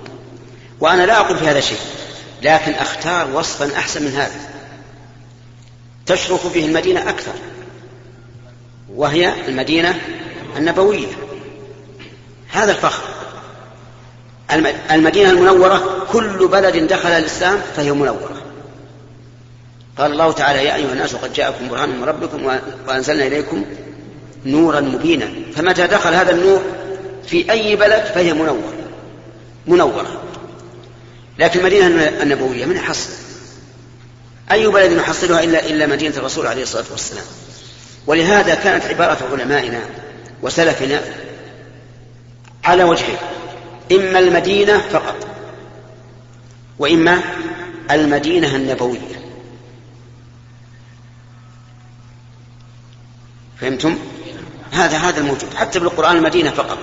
وأنا 0.80 1.06
لا 1.06 1.20
أقول 1.20 1.38
في 1.38 1.48
هذا 1.48 1.60
شيء 1.60 1.78
لكن 2.42 2.72
أختار 2.72 3.30
وصفا 3.34 3.76
أحسن 3.78 4.02
من 4.02 4.12
هذا. 4.12 4.40
تشرف 6.06 6.54
به 6.54 6.66
المدينة 6.66 7.10
أكثر. 7.10 7.32
وهي 8.94 9.48
المدينة 9.48 10.00
النبوية. 10.56 11.06
هذا 12.48 12.72
الفخر. 12.72 13.02
المدينة 14.90 15.30
المنورة 15.30 16.06
كل 16.12 16.48
بلد 16.48 16.76
دخل 16.76 17.08
الإسلام 17.08 17.60
فهي 17.76 17.92
منورة. 17.92 18.42
قال 19.98 20.12
الله 20.12 20.32
تعالى 20.32 20.64
يا 20.64 20.74
أيها 20.74 20.92
الناس 20.92 21.14
قد 21.14 21.32
جاءكم 21.32 21.68
برهان 21.68 21.88
من 21.88 22.04
ربكم 22.04 22.58
وأنزلنا 22.88 23.26
إليكم 23.26 23.64
نورا 24.46 24.80
مبينا. 24.80 25.28
فمتى 25.56 25.86
دخل 25.86 26.14
هذا 26.14 26.30
النور؟ 26.30 26.62
في 27.26 27.52
أي 27.52 27.76
بلد 27.76 28.04
فهي 28.04 28.32
منورة. 28.32 28.74
منورة. 29.66 30.22
لكن 31.38 31.60
المدينة 31.60 31.86
النبوية 32.22 32.66
من 32.66 32.76
يحصل 32.76 33.10
أي 34.52 34.66
بلد 34.66 34.92
يحصلها 34.92 35.44
إلا 35.44 35.66
إلا 35.66 35.86
مدينة 35.86 36.16
الرسول 36.16 36.46
عليه 36.46 36.62
الصلاة 36.62 36.84
والسلام. 36.90 37.24
ولهذا 38.06 38.54
كانت 38.54 38.84
عبارة 38.84 39.18
علمائنا 39.32 39.80
وسلفنا 40.42 41.00
على 42.64 42.84
وجهين. 42.84 43.16
إما 43.92 44.18
المدينة 44.18 44.78
فقط 44.78 45.26
وإما 46.78 47.20
المدينة 47.90 48.56
النبوية. 48.56 49.20
فهمتم؟ 53.60 53.98
هذا 54.72 54.96
هذا 54.96 55.20
الموجود. 55.20 55.54
حتى 55.54 55.78
بالقرآن 55.78 56.16
المدينة 56.16 56.50
فقط. 56.50 56.78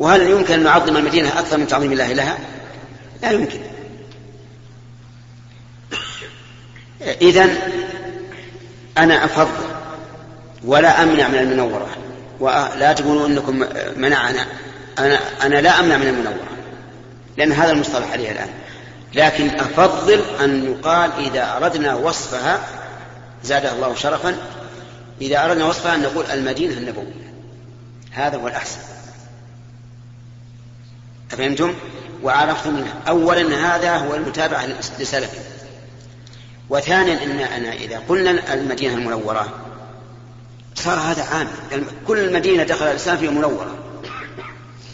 وهل 0.00 0.30
يمكن 0.30 0.54
أن 0.54 0.62
نعظم 0.62 0.96
المدينة 0.96 1.28
أكثر 1.28 1.58
من 1.58 1.66
تعظيم 1.66 1.92
الله 1.92 2.12
لها؟ 2.12 2.38
لا 3.22 3.30
يمكن. 3.30 3.60
إذا 7.00 7.48
أنا 8.98 9.24
أفضل 9.24 9.64
ولا 10.64 11.02
أمنع 11.02 11.28
من 11.28 11.38
المنورة. 11.38 11.88
ولا 12.40 12.92
تقولوا 12.92 13.26
أنكم 13.26 13.64
منعنا. 13.96 14.46
أنا 14.98 15.18
أنا 15.42 15.60
لا 15.60 15.80
أمنع 15.80 15.96
من 15.96 16.08
المنورة 16.08 16.48
لأن 17.36 17.52
هذا 17.52 17.72
المصطلح 17.72 18.12
عليه 18.12 18.32
الآن. 18.32 18.48
لكن 19.14 19.50
أفضل 19.50 20.20
أن 20.44 20.64
يقال 20.64 21.10
إذا 21.18 21.56
أردنا 21.56 21.94
وصفها 21.94 22.60
زادها 23.44 23.72
الله 23.72 23.94
شرفا 23.94 24.36
إذا 25.20 25.44
أردنا 25.44 25.64
وصفها 25.64 25.94
أن 25.94 26.02
نقول 26.02 26.24
المدينة 26.26 26.72
النبوية. 26.72 27.32
هذا 28.12 28.36
هو 28.36 28.48
الأحسن. 28.48 28.78
أفهمتم؟ 31.32 31.74
وعرفتم 32.22 32.74
منها 32.74 32.94
أولا 33.08 33.76
هذا 33.76 33.96
هو 33.96 34.14
المتابعة 34.14 34.66
لسلف 34.98 35.30
وثانيا 36.70 37.24
أن 37.24 37.40
أنا 37.40 37.72
إذا 37.72 38.02
قلنا 38.08 38.54
المدينة 38.54 38.94
المنورة 38.94 39.48
صار 40.74 40.98
هذا 40.98 41.24
عام. 41.24 41.48
كل 42.06 42.32
مدينة 42.32 42.62
دخل 42.62 42.86
الإسلام 42.86 43.16
فيها 43.16 43.30
منورة. 43.30 43.74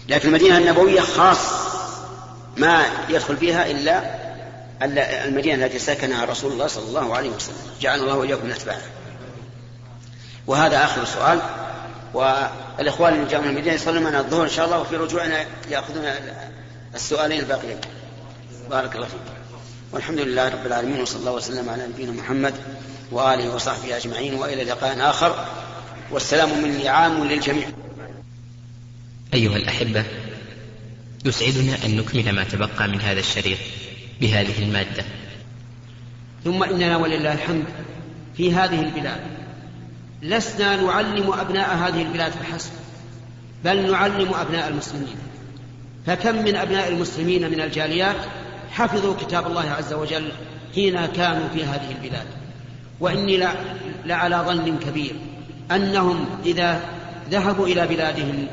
لكن 0.08 0.28
المدينة 0.28 0.58
النبوية 0.58 1.00
خاص 1.00 1.38
ما 2.56 2.84
يدخل 3.08 3.36
فيها 3.36 3.70
إلا 3.70 4.16
المدينة 5.26 5.66
التي 5.66 5.78
سكنها 5.78 6.24
رسول 6.24 6.52
الله 6.52 6.66
صلى 6.66 6.88
الله 6.88 7.16
عليه 7.16 7.30
وسلم. 7.30 7.56
جعلنا 7.80 8.04
الله 8.04 8.14
وإياكم 8.14 8.44
من 8.44 8.52
أتباعه. 8.52 8.80
وهذا 10.46 10.84
آخر 10.84 11.04
سؤال. 11.04 11.40
والإخوان 12.16 13.14
اللي 13.14 13.26
جاءوا 13.30 13.44
من 13.44 13.50
المدينة 13.50 13.74
يصلون 13.74 14.02
معنا 14.02 14.20
الظهر 14.20 14.44
إن 14.44 14.50
شاء 14.50 14.66
الله 14.66 14.80
وفي 14.80 14.96
رجوعنا 14.96 15.44
يأخذون 15.70 16.04
السؤالين 16.94 17.40
الباقيين. 17.40 17.78
بارك 18.70 18.96
الله 18.96 19.06
فيك. 19.06 19.20
والحمد 19.92 20.18
لله 20.18 20.48
رب 20.48 20.66
العالمين 20.66 21.00
وصلى 21.00 21.20
الله 21.20 21.32
وسلم 21.32 21.68
على 21.68 21.86
نبينا 21.86 22.12
محمد 22.12 22.54
وآله 23.12 23.54
وصحبه 23.54 23.96
أجمعين 23.96 24.34
وإلى 24.34 24.64
لقاء 24.64 25.10
آخر. 25.10 25.46
والسلام 26.10 26.62
مني 26.62 26.88
عام 26.88 27.24
للجميع. 27.24 27.68
أيها 29.34 29.56
الأحبة 29.56 30.04
يسعدنا 31.24 31.84
أن 31.84 31.96
نكمل 31.96 32.32
ما 32.32 32.44
تبقى 32.44 32.88
من 32.88 33.00
هذا 33.00 33.20
الشريط 33.20 33.58
بهذه 34.20 34.62
المادة. 34.62 35.04
ثم 36.44 36.62
إننا 36.62 36.96
ولله 36.96 37.32
الحمد 37.32 37.64
في 38.36 38.54
هذه 38.54 38.80
البلاد. 38.80 39.45
لسنا 40.22 40.76
نعلم 40.76 41.32
أبناء 41.32 41.76
هذه 41.76 42.02
البلاد 42.02 42.32
فحسب 42.32 42.70
بل 43.64 43.90
نعلم 43.90 44.34
أبناء 44.34 44.68
المسلمين. 44.68 45.16
فكم 46.06 46.44
من 46.44 46.56
أبناء 46.56 46.88
المسلمين 46.88 47.50
من 47.50 47.60
الجاليات 47.60 48.16
حفظوا 48.70 49.14
كتاب 49.14 49.46
الله 49.46 49.70
عز 49.70 49.92
وجل 49.92 50.28
حين 50.74 51.06
كانوا 51.06 51.48
في 51.48 51.64
هذه 51.64 51.90
البلاد. 51.90 52.26
وإني 53.00 53.48
لعلى 54.04 54.36
ظن 54.46 54.78
كبير 54.78 55.16
أنهم 55.70 56.26
إذا 56.46 56.80
ذهبوا 57.30 57.66
إلى 57.66 57.86
بلادهم 57.86 58.46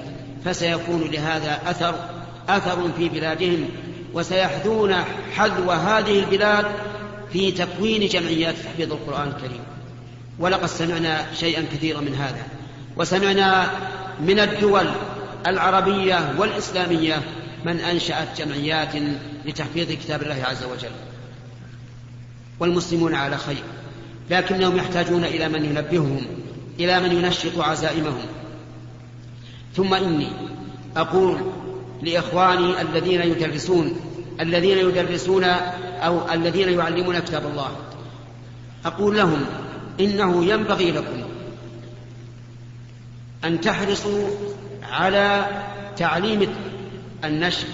فسيكون 0.45 1.01
لهذا 1.01 1.59
أثر 1.65 1.95
أثر 2.49 2.91
في 2.97 3.09
بلادهم 3.09 3.69
وسيحذون 4.13 4.95
حذو 5.35 5.71
هذه 5.71 6.19
البلاد 6.19 6.65
في 7.33 7.51
تكوين 7.51 8.07
جمعيات 8.07 8.55
تحفيظ 8.55 8.91
القرآن 8.91 9.27
الكريم. 9.27 9.72
ولقد 10.39 10.65
سمعنا 10.65 11.33
شيئا 11.33 11.61
كثيرا 11.61 12.01
من 12.01 12.15
هذا. 12.15 12.47
وسمعنا 12.97 13.71
من 14.19 14.39
الدول 14.39 14.85
العربية 15.47 16.33
والإسلامية 16.37 17.21
من 17.65 17.79
أنشأت 17.79 18.41
جمعيات 18.41 18.95
لتحفيظ 19.45 19.91
كتاب 19.91 20.21
الله 20.21 20.43
عز 20.43 20.63
وجل. 20.63 20.91
والمسلمون 22.59 23.15
على 23.15 23.37
خير. 23.37 23.63
لكنهم 24.29 24.77
يحتاجون 24.77 25.23
إلى 25.23 25.49
من 25.49 25.65
ينبههم 25.65 26.21
إلى 26.79 26.99
من 26.99 27.11
ينشط 27.11 27.59
عزائمهم. 27.59 28.25
ثم 29.75 29.93
إني 29.93 30.27
أقول 30.97 31.37
لإخواني 32.01 32.81
الذين 32.81 33.21
يدرسون 33.21 33.95
الذين 34.41 34.77
يدرسون 34.77 35.43
أو 36.03 36.33
الذين 36.33 36.79
يعلمون 36.79 37.19
كتاب 37.19 37.45
الله 37.45 37.71
أقول 38.85 39.17
لهم 39.17 39.45
إنه 39.99 40.45
ينبغي 40.45 40.91
لكم 40.91 41.23
أن 43.45 43.61
تحرصوا 43.61 44.27
على 44.91 45.45
تعليم 45.97 46.55
النشر 47.23 47.67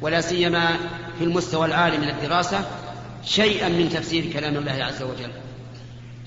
ولا 0.00 0.20
سيما 0.20 0.76
في 1.18 1.24
المستوى 1.24 1.66
العالي 1.66 1.98
من 1.98 2.08
الدراسة 2.08 2.64
شيئا 3.24 3.68
من 3.68 3.88
تفسير 3.88 4.32
كلام 4.32 4.56
الله 4.56 4.84
عز 4.84 5.02
وجل. 5.02 5.30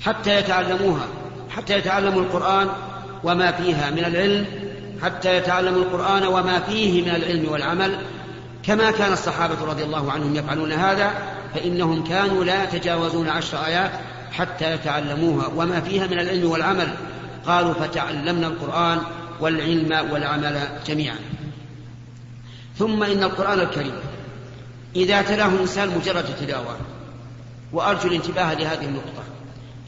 حتى 0.02 0.40
يتعلموها 0.40 1.08
حتى 1.50 1.78
يتعلموا 1.78 2.22
القرآن 2.22 2.70
وما 3.24 3.52
فيها 3.52 3.92
من 3.92 4.06
العلم 4.06 4.46
حتى 5.02 5.38
يتعلموا 5.38 5.82
القرآن 5.82 6.24
وما 6.24 6.60
فيه 6.60 7.02
من 7.02 7.16
العلم 7.16 7.52
والعمل. 7.52 7.98
كما 8.64 8.92
كان 8.92 9.14
الصحابة 9.14 9.66
رضي 9.66 9.84
الله 9.84 10.12
عنهم 10.12 10.36
يفعلون 10.36 10.72
هذا 10.72 11.14
فإنهم 11.56 12.04
كانوا 12.04 12.44
لا 12.44 12.64
يتجاوزون 12.64 13.30
عشر 13.30 13.66
آيات 13.66 13.92
حتى 14.38 14.74
يتعلموها. 14.74 15.48
وما 15.48 15.82
فيها 15.82 16.08
من 16.08 16.20
العلم 16.20 16.52
والعمل. 16.52 16.88
قالوا 17.48 17.74
فتعلمنا 17.74 18.48
القرآن 18.48 19.02
والعلم 19.40 20.12
والعمل 20.12 20.68
جميعا. 20.88 21.20
ثم 22.78 23.04
إن 23.04 23.24
القرآن 23.24 23.60
الكريم 23.60 23.94
إذا 24.96 25.22
تلاه 25.22 25.48
الإنسان 25.48 25.98
مجرد 25.98 26.26
تلاوة. 26.40 26.78
وأرجو 27.74 28.08
الانتباه 28.08 28.54
لهذه 28.54 28.86
النقطة. 28.86 29.24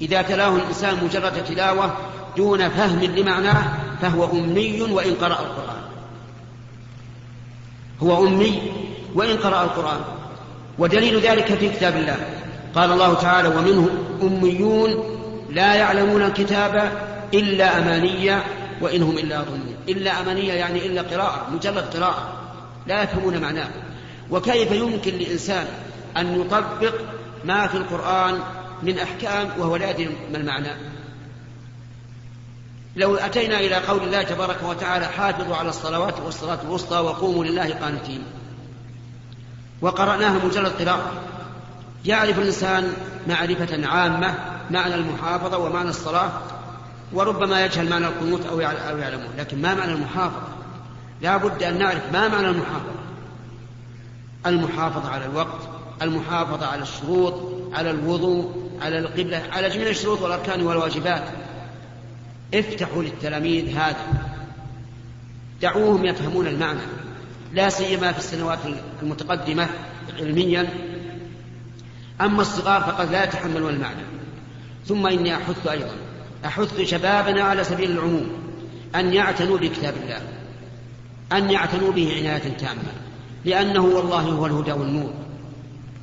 إذا 0.02 0.22
تلاه 0.22 0.56
الإنسان 0.56 1.04
مجرد 1.04 1.44
تلاوة 1.44 1.98
دون 2.38 2.70
فهم 2.70 3.04
لمعناه 3.04 3.64
فهو 4.02 4.32
أمي 4.32 4.82
وإن 4.82 5.14
قرأ 5.16 5.40
القرآن. 5.40 5.82
هو 8.04 8.28
أمي 8.28 8.62
وإن 9.16 9.38
قرأ 9.38 9.64
القرآن. 9.64 10.00
ودليل 10.80 11.20
ذلك 11.20 11.54
في 11.54 11.70
كتاب 11.70 11.96
الله. 11.98 12.18
قال 12.76 12.92
الله 12.92 13.14
تعالى 13.14 13.48
ومنهم 13.48 13.90
أميون 14.22 15.18
لا 15.50 15.76
يعلمون 15.76 16.22
الكتاب 16.22 16.92
إلا 17.34 17.80
أمانية 17.80 18.44
وإن 18.82 19.04
هم 19.04 19.18
إلا 19.18 19.36
يظنون 19.36 19.76
إلا 19.90 20.22
أمانية 20.22 20.54
يعني 20.54 20.86
إلا 20.86 21.02
قراءة 21.02 21.50
مجرد 21.54 21.96
قراءة 21.98 22.34
لا 22.88 23.04
يفهمون 23.04 23.38
معناه. 23.42 23.70
وكيف 24.32 24.72
يمكن 24.72 25.18
لإنسان 25.18 25.68
أن 26.18 26.42
يطبق 26.42 26.94
ما 27.46 27.68
في 27.68 27.78
القرآن 27.78 28.40
من 28.84 29.00
أحكام 29.00 29.50
وهو 29.58 29.76
لا 29.76 29.90
يدري 29.90 30.10
ما 30.32 30.38
المعنى؟ 30.38 30.72
لو 32.96 33.16
أتينا 33.16 33.60
إلى 33.60 33.76
قول 33.76 34.04
الله 34.04 34.22
تبارك 34.24 34.64
وتعالى 34.64 35.06
حافظوا 35.06 35.56
على 35.56 35.70
الصلوات 35.70 36.20
والصلاة 36.26 36.60
الوسطى 36.64 37.00
وقوموا 37.00 37.46
لله 37.46 37.74
قانتين. 37.74 38.24
وقرأناها 39.82 40.46
مجرد 40.46 40.82
قراءة. 40.82 41.12
يعرف 42.08 42.40
الإنسان 42.40 42.94
معرفة 43.28 43.88
عامة 43.88 44.36
معنى 44.72 44.96
المحافظة 44.96 45.58
ومعنى 45.58 45.90
الصلاة 45.90 46.32
وربما 47.14 47.66
يجهل 47.66 47.90
معنى 47.90 48.08
القنوت 48.08 48.46
أو 48.46 48.60
يعلمه 48.60 49.28
لكن 49.38 49.62
ما 49.62 49.74
معنى 49.74 49.92
المحافظة؟ 49.92 50.48
لا 51.22 51.38
بد 51.38 51.64
أن 51.64 51.80
نعرف 51.80 52.14
ما 52.14 52.28
معنى 52.28 52.48
المحافظة. 52.48 52.92
المحافظة 54.46 55.10
على 55.10 55.26
الوقت 55.26 55.70
المحافظة 56.02 56.68
على 56.68 56.82
الشروط 56.82 57.34
على 57.74 57.92
الوضوء 57.92 58.70
على 58.82 59.00
القبلة 59.00 59.44
على 59.52 59.70
جميع 59.70 59.88
الشروط 59.88 60.22
والأركان 60.22 60.62
والواجبات. 60.62 61.24
افتحوا 62.54 63.04
للتلاميذ 63.04 63.78
هذا. 63.78 63.98
دعوهم 65.62 66.06
يفهمون 66.06 66.48
المعنى. 66.48 66.80
لا 67.54 67.70
سيما 67.70 68.12
في 68.12 68.20
السنوات 68.20 68.60
المتقدمة 69.02 69.68
علميا 70.20 70.70
أما 72.22 72.42
الصغار 72.42 72.82
فقد 72.82 73.12
لا 73.12 73.24
يتحملون 73.24 73.74
المعنى. 73.74 74.04
ثم 74.86 75.08
إني 75.08 75.36
أحث 75.36 75.68
أيضا. 75.68 75.96
أحث 76.46 76.82
شبابنا 76.82 77.44
على 77.44 77.64
سبيل 77.64 77.92
العموم. 77.92 78.30
أن 78.96 79.14
يعتنوا 79.14 79.58
بكتاب 79.58 79.94
الله. 80.04 80.22
أن 81.32 81.52
يعتنوا 81.52 81.92
به 81.92 82.18
عناية 82.18 82.58
تامة. 82.58 82.94
لأنه 83.46 83.82
والله 83.82 84.22
هو 84.22 84.46
الهدى 84.46 84.72
والنور. 84.72 85.14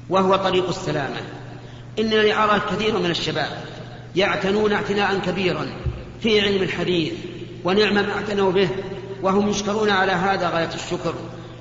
وهو 0.08 0.36
طريق 0.36 0.68
السلامة. 0.68 1.20
إنني 1.98 2.44
أرى 2.44 2.56
الكثير 2.56 2.98
من 2.98 3.10
الشباب 3.10 3.64
يعتنون 4.16 4.72
اعتناء 4.72 5.18
كبيرا 5.18 5.66
في 6.20 6.40
علم 6.40 6.62
الحديث 6.62 7.12
ونعم 7.64 7.94
ما 7.94 8.12
اعتنوا 8.14 8.52
به 8.52 8.68
وهم 9.22 9.48
يشكرون 9.48 9.90
على 9.90 10.12
هذا 10.12 10.48
غاية 10.48 10.70
الشكر. 10.74 11.14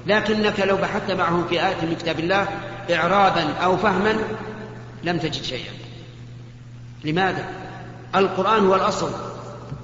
لكنك 0.08 0.60
لو 0.60 0.78
بحثت 0.78 1.12
معهم 1.12 1.48
في 1.48 1.68
آية 1.68 1.82
من 1.82 1.96
كتاب 2.00 2.20
الله 2.20 2.48
إعرابا 2.92 3.54
أو 3.54 3.78
فهما 3.78 4.16
لم 5.04 5.18
تجد 5.18 5.44
شيئا. 5.44 5.72
لماذا؟ 7.04 7.46
القرآن 8.16 8.66
هو 8.66 8.76
الأصل. 8.76 9.12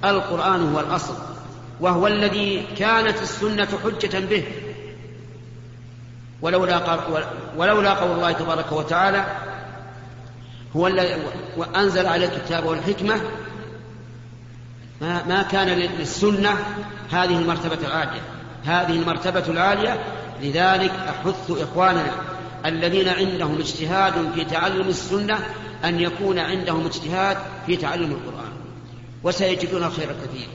القرآن 0.04 0.72
هو 0.72 0.80
الأصل. 0.80 1.14
وهو 1.80 2.06
الذي 2.06 2.66
كانت 2.78 3.22
السنة 3.22 3.68
حجة 3.84 4.18
به. 4.18 4.44
ولولا 6.42 7.00
ولولا 7.56 7.94
قول 7.94 8.10
الله 8.10 8.32
تبارك 8.32 8.72
وتعالى 8.72 9.24
هو 10.76 10.86
الذي 10.86 11.14
أنزل 11.76 12.06
على 12.06 12.24
الكتاب 12.24 12.66
والحكمة 12.66 13.20
ما, 15.00 15.26
ما 15.26 15.42
كان 15.42 15.68
للسنة 15.68 16.50
هذه 17.10 17.38
المرتبة 17.38 17.86
العالية 17.86 18.20
هذه 18.64 18.90
المرتبة 18.90 19.44
العالية 19.48 20.00
لذلك 20.42 20.90
أحث 20.90 21.50
إخواننا 21.50 22.12
الذين 22.66 23.08
عندهم 23.08 23.58
اجتهاد 23.58 24.12
في 24.34 24.44
تعلم 24.44 24.88
السنة 24.88 25.38
أن 25.84 26.00
يكون 26.00 26.38
عندهم 26.38 26.86
اجتهاد 26.86 27.36
في 27.66 27.76
تعلم 27.76 28.12
القرآن. 28.12 28.50
وسيجدون 29.22 29.84
الخير 29.84 30.10
الكثير 30.10 30.48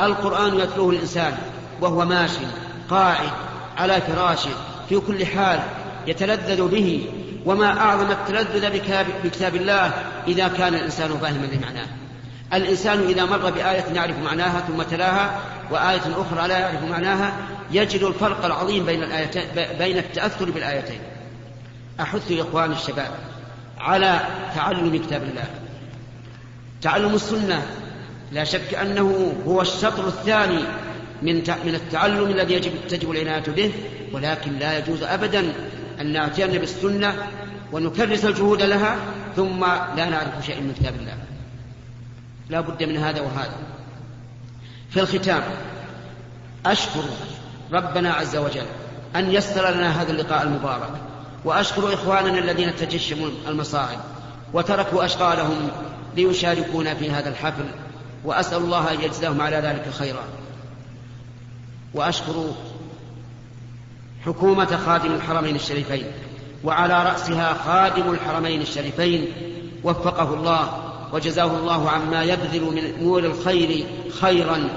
القرآن 0.00 0.58
يتلوه 0.58 0.90
الإنسان 0.90 1.32
وهو 1.80 2.04
ماشي 2.04 2.46
قاعد 2.90 3.30
على 3.76 4.00
فراشه 4.00 4.50
في 4.88 5.00
كل 5.00 5.26
حال 5.26 5.60
يتلذذ 6.06 6.68
به. 6.68 7.06
وما 7.46 7.78
أعظم 7.80 8.10
التلذذ 8.10 8.70
بكتاب 9.24 9.56
الله 9.56 9.92
إذا 10.28 10.48
كان 10.48 10.74
الإنسان 10.74 11.08
فاهما 11.08 11.46
لمعناه. 11.46 11.86
الإنسان 12.52 13.00
إذا 13.00 13.24
مر 13.24 13.50
بآية 13.50 13.84
يعرف 13.94 14.18
معناها 14.18 14.60
ثم 14.60 14.82
تلاها 14.82 15.40
وآية 15.70 16.02
أخرى 16.16 16.48
لا 16.48 16.58
يعرف 16.58 16.82
معناها 16.82 17.32
يجد 17.70 18.02
الفرق 18.02 18.44
العظيم 18.44 18.86
بين 18.86 19.02
الآيتين 19.02 19.42
بين 19.78 19.98
التأثر 19.98 20.50
بالآيتين. 20.50 21.00
أحث 22.00 22.32
إخوان 22.32 22.72
الشباب 22.72 23.10
على 23.78 24.20
تعلم 24.54 24.96
كتاب 25.06 25.22
الله. 25.22 25.44
تعلم 26.82 27.14
السنة 27.14 27.62
لا 28.32 28.44
شك 28.44 28.74
أنه 28.74 29.34
هو 29.46 29.60
الشطر 29.60 30.08
الثاني 30.08 30.60
من 31.22 31.34
من 31.64 31.74
التعلم 31.74 32.24
الذي 32.30 32.54
يجب 32.54 32.72
تجب 32.88 33.10
العناية 33.10 33.44
به 33.56 33.72
ولكن 34.12 34.58
لا 34.58 34.78
يجوز 34.78 35.02
أبدا 35.02 35.52
أن 36.00 36.12
نأتينا 36.12 36.58
بالسنة 36.58 37.14
ونكرس 37.72 38.24
الجهود 38.24 38.62
لها 38.62 38.96
ثم 39.36 39.64
لا 39.96 40.10
نعرف 40.10 40.46
شيئا 40.46 40.60
من 40.60 40.74
كتاب 40.80 40.94
الله. 40.94 41.23
لا 42.48 42.60
بد 42.60 42.82
من 42.82 42.96
هذا 42.96 43.20
وهذا. 43.20 43.56
في 44.90 45.00
الختام 45.00 45.42
أشكر 46.66 47.04
ربنا 47.72 48.12
عز 48.12 48.36
وجل 48.36 48.66
أن 49.16 49.30
يسر 49.30 49.70
لنا 49.70 50.02
هذا 50.02 50.12
اللقاء 50.12 50.42
المبارك 50.42 50.90
وأشكر 51.44 51.94
إخواننا 51.94 52.38
الذين 52.38 52.76
تجشموا 52.76 53.28
المصاعب 53.48 53.98
وتركوا 54.52 55.04
أشغالهم 55.04 55.70
ليشاركونا 56.16 56.94
في 56.94 57.10
هذا 57.10 57.28
الحفل 57.28 57.64
وأسأل 58.24 58.58
الله 58.58 58.92
أن 58.92 59.00
يجزاهم 59.00 59.40
على 59.40 59.56
ذلك 59.56 59.90
خيرا. 59.98 60.24
وأشكر 61.94 62.54
حكومة 64.26 64.78
خادم 64.86 65.14
الحرمين 65.14 65.56
الشريفين 65.56 66.06
وعلى 66.64 67.04
رأسها 67.04 67.54
خادم 67.54 68.10
الحرمين 68.10 68.60
الشريفين 68.60 69.26
وفقه 69.84 70.34
الله 70.34 70.93
وجزاه 71.14 71.58
الله 71.58 71.90
عما 71.90 72.22
يبذل 72.22 72.62
من 72.62 73.04
نور 73.04 73.24
الخير 73.24 73.86
خيرا. 74.20 74.68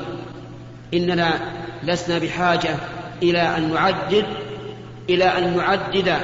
إننا 0.93 1.39
لسنا 1.83 2.19
بحاجة 2.19 2.75
إلى 3.23 3.41
أن 3.57 3.73
نعدد 3.73 4.25
إلى 5.09 5.23
أن 5.25 5.57
نعدد 5.57 6.17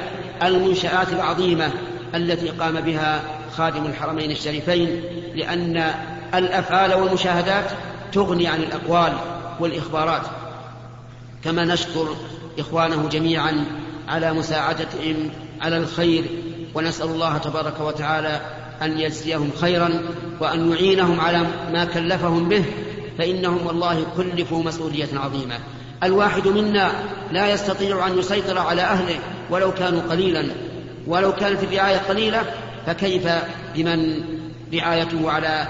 المنشآت 0.44 1.14
العظيمة 1.14 1.72
التي 2.16 2.50
قام 2.50 2.82
بها 2.82 3.22
خادم 3.58 3.86
الحرمين 3.86 4.32
الشريفين 4.32 5.04
لأن 5.36 5.94
الأفعال 6.34 6.94
والمشاهدات 6.94 7.72
تغني 8.12 8.48
عن 8.48 8.60
الأقوال 8.60 9.14
والإخبارات. 9.60 10.24
كما 11.44 11.66
نشكر 11.66 12.16
إخوانه 12.60 13.10
جميعا 13.10 13.66
على 14.08 14.34
مساعدتهم 14.34 15.30
على 15.62 15.78
الخير 15.78 16.24
ونسأل 16.76 17.08
الله 17.08 17.38
تبارك 17.38 17.80
وتعالى 17.80 18.63
أن 18.82 19.00
يجزيهم 19.00 19.50
خيرا 19.62 19.90
وأن 20.40 20.72
يعينهم 20.72 21.20
على 21.20 21.42
ما 21.74 21.86
كلفهم 21.86 22.50
به 22.50 22.66
فإنهم 23.18 23.68
والله 23.68 24.06
كلفوا 24.18 24.64
مسؤولية 24.64 25.10
عظيمة. 25.16 25.56
الواحد 26.04 26.48
منا 26.48 26.92
لا 27.32 27.54
يستطيع 27.54 28.08
أن 28.08 28.18
يسيطر 28.18 28.58
على 28.58 28.82
أهله 28.82 29.20
ولو 29.50 29.72
كانوا 29.72 30.02
قليلا. 30.02 30.46
ولو 31.08 31.32
كانت 31.32 31.64
الرعاية 31.64 31.98
قليلة 31.98 32.44
فكيف 32.86 33.28
بمن 33.76 34.24
رعايته 34.74 35.32
على 35.32 35.68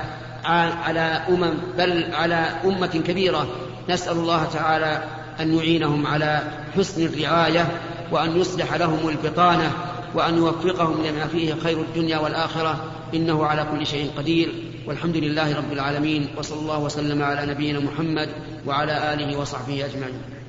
على 0.83 1.21
أمم 1.29 1.53
بل 1.77 2.05
على 2.13 2.49
أمة 2.65 3.01
كبيرة؟ 3.07 3.47
نسأل 3.89 4.17
الله 4.17 4.45
تعالى 4.45 5.03
أن 5.39 5.57
يعينهم 5.57 6.07
على 6.07 6.43
حسن 6.77 7.05
الرعاية 7.05 7.67
وأن 8.11 8.37
يصلح 8.37 8.73
لهم 8.73 9.09
البطانة 9.09 9.71
وأن 10.15 10.37
يوفقهم 10.37 11.05
لما 11.05 11.27
فيه 11.27 11.55
خير 11.63 11.81
الدنيا 11.81 12.17
والآخرة. 12.17 12.92
إنه 13.15 13.45
على 13.45 13.67
كل 13.71 13.88
شيء 13.88 14.12
قدير 14.17 14.54
والحمد 14.88 15.17
لله 15.17 15.58
رب 15.58 15.73
العالمين 15.73 16.28
وصلى 16.38 16.60
الله 16.60 16.80
وسلم 16.80 17.23
على 17.23 17.52
نبينا 17.52 17.80
محمد 17.80 18.30
وعلى 18.67 19.13
آله 19.13 19.38
وصحبه 19.39 19.86
أجمعين. 19.86 20.34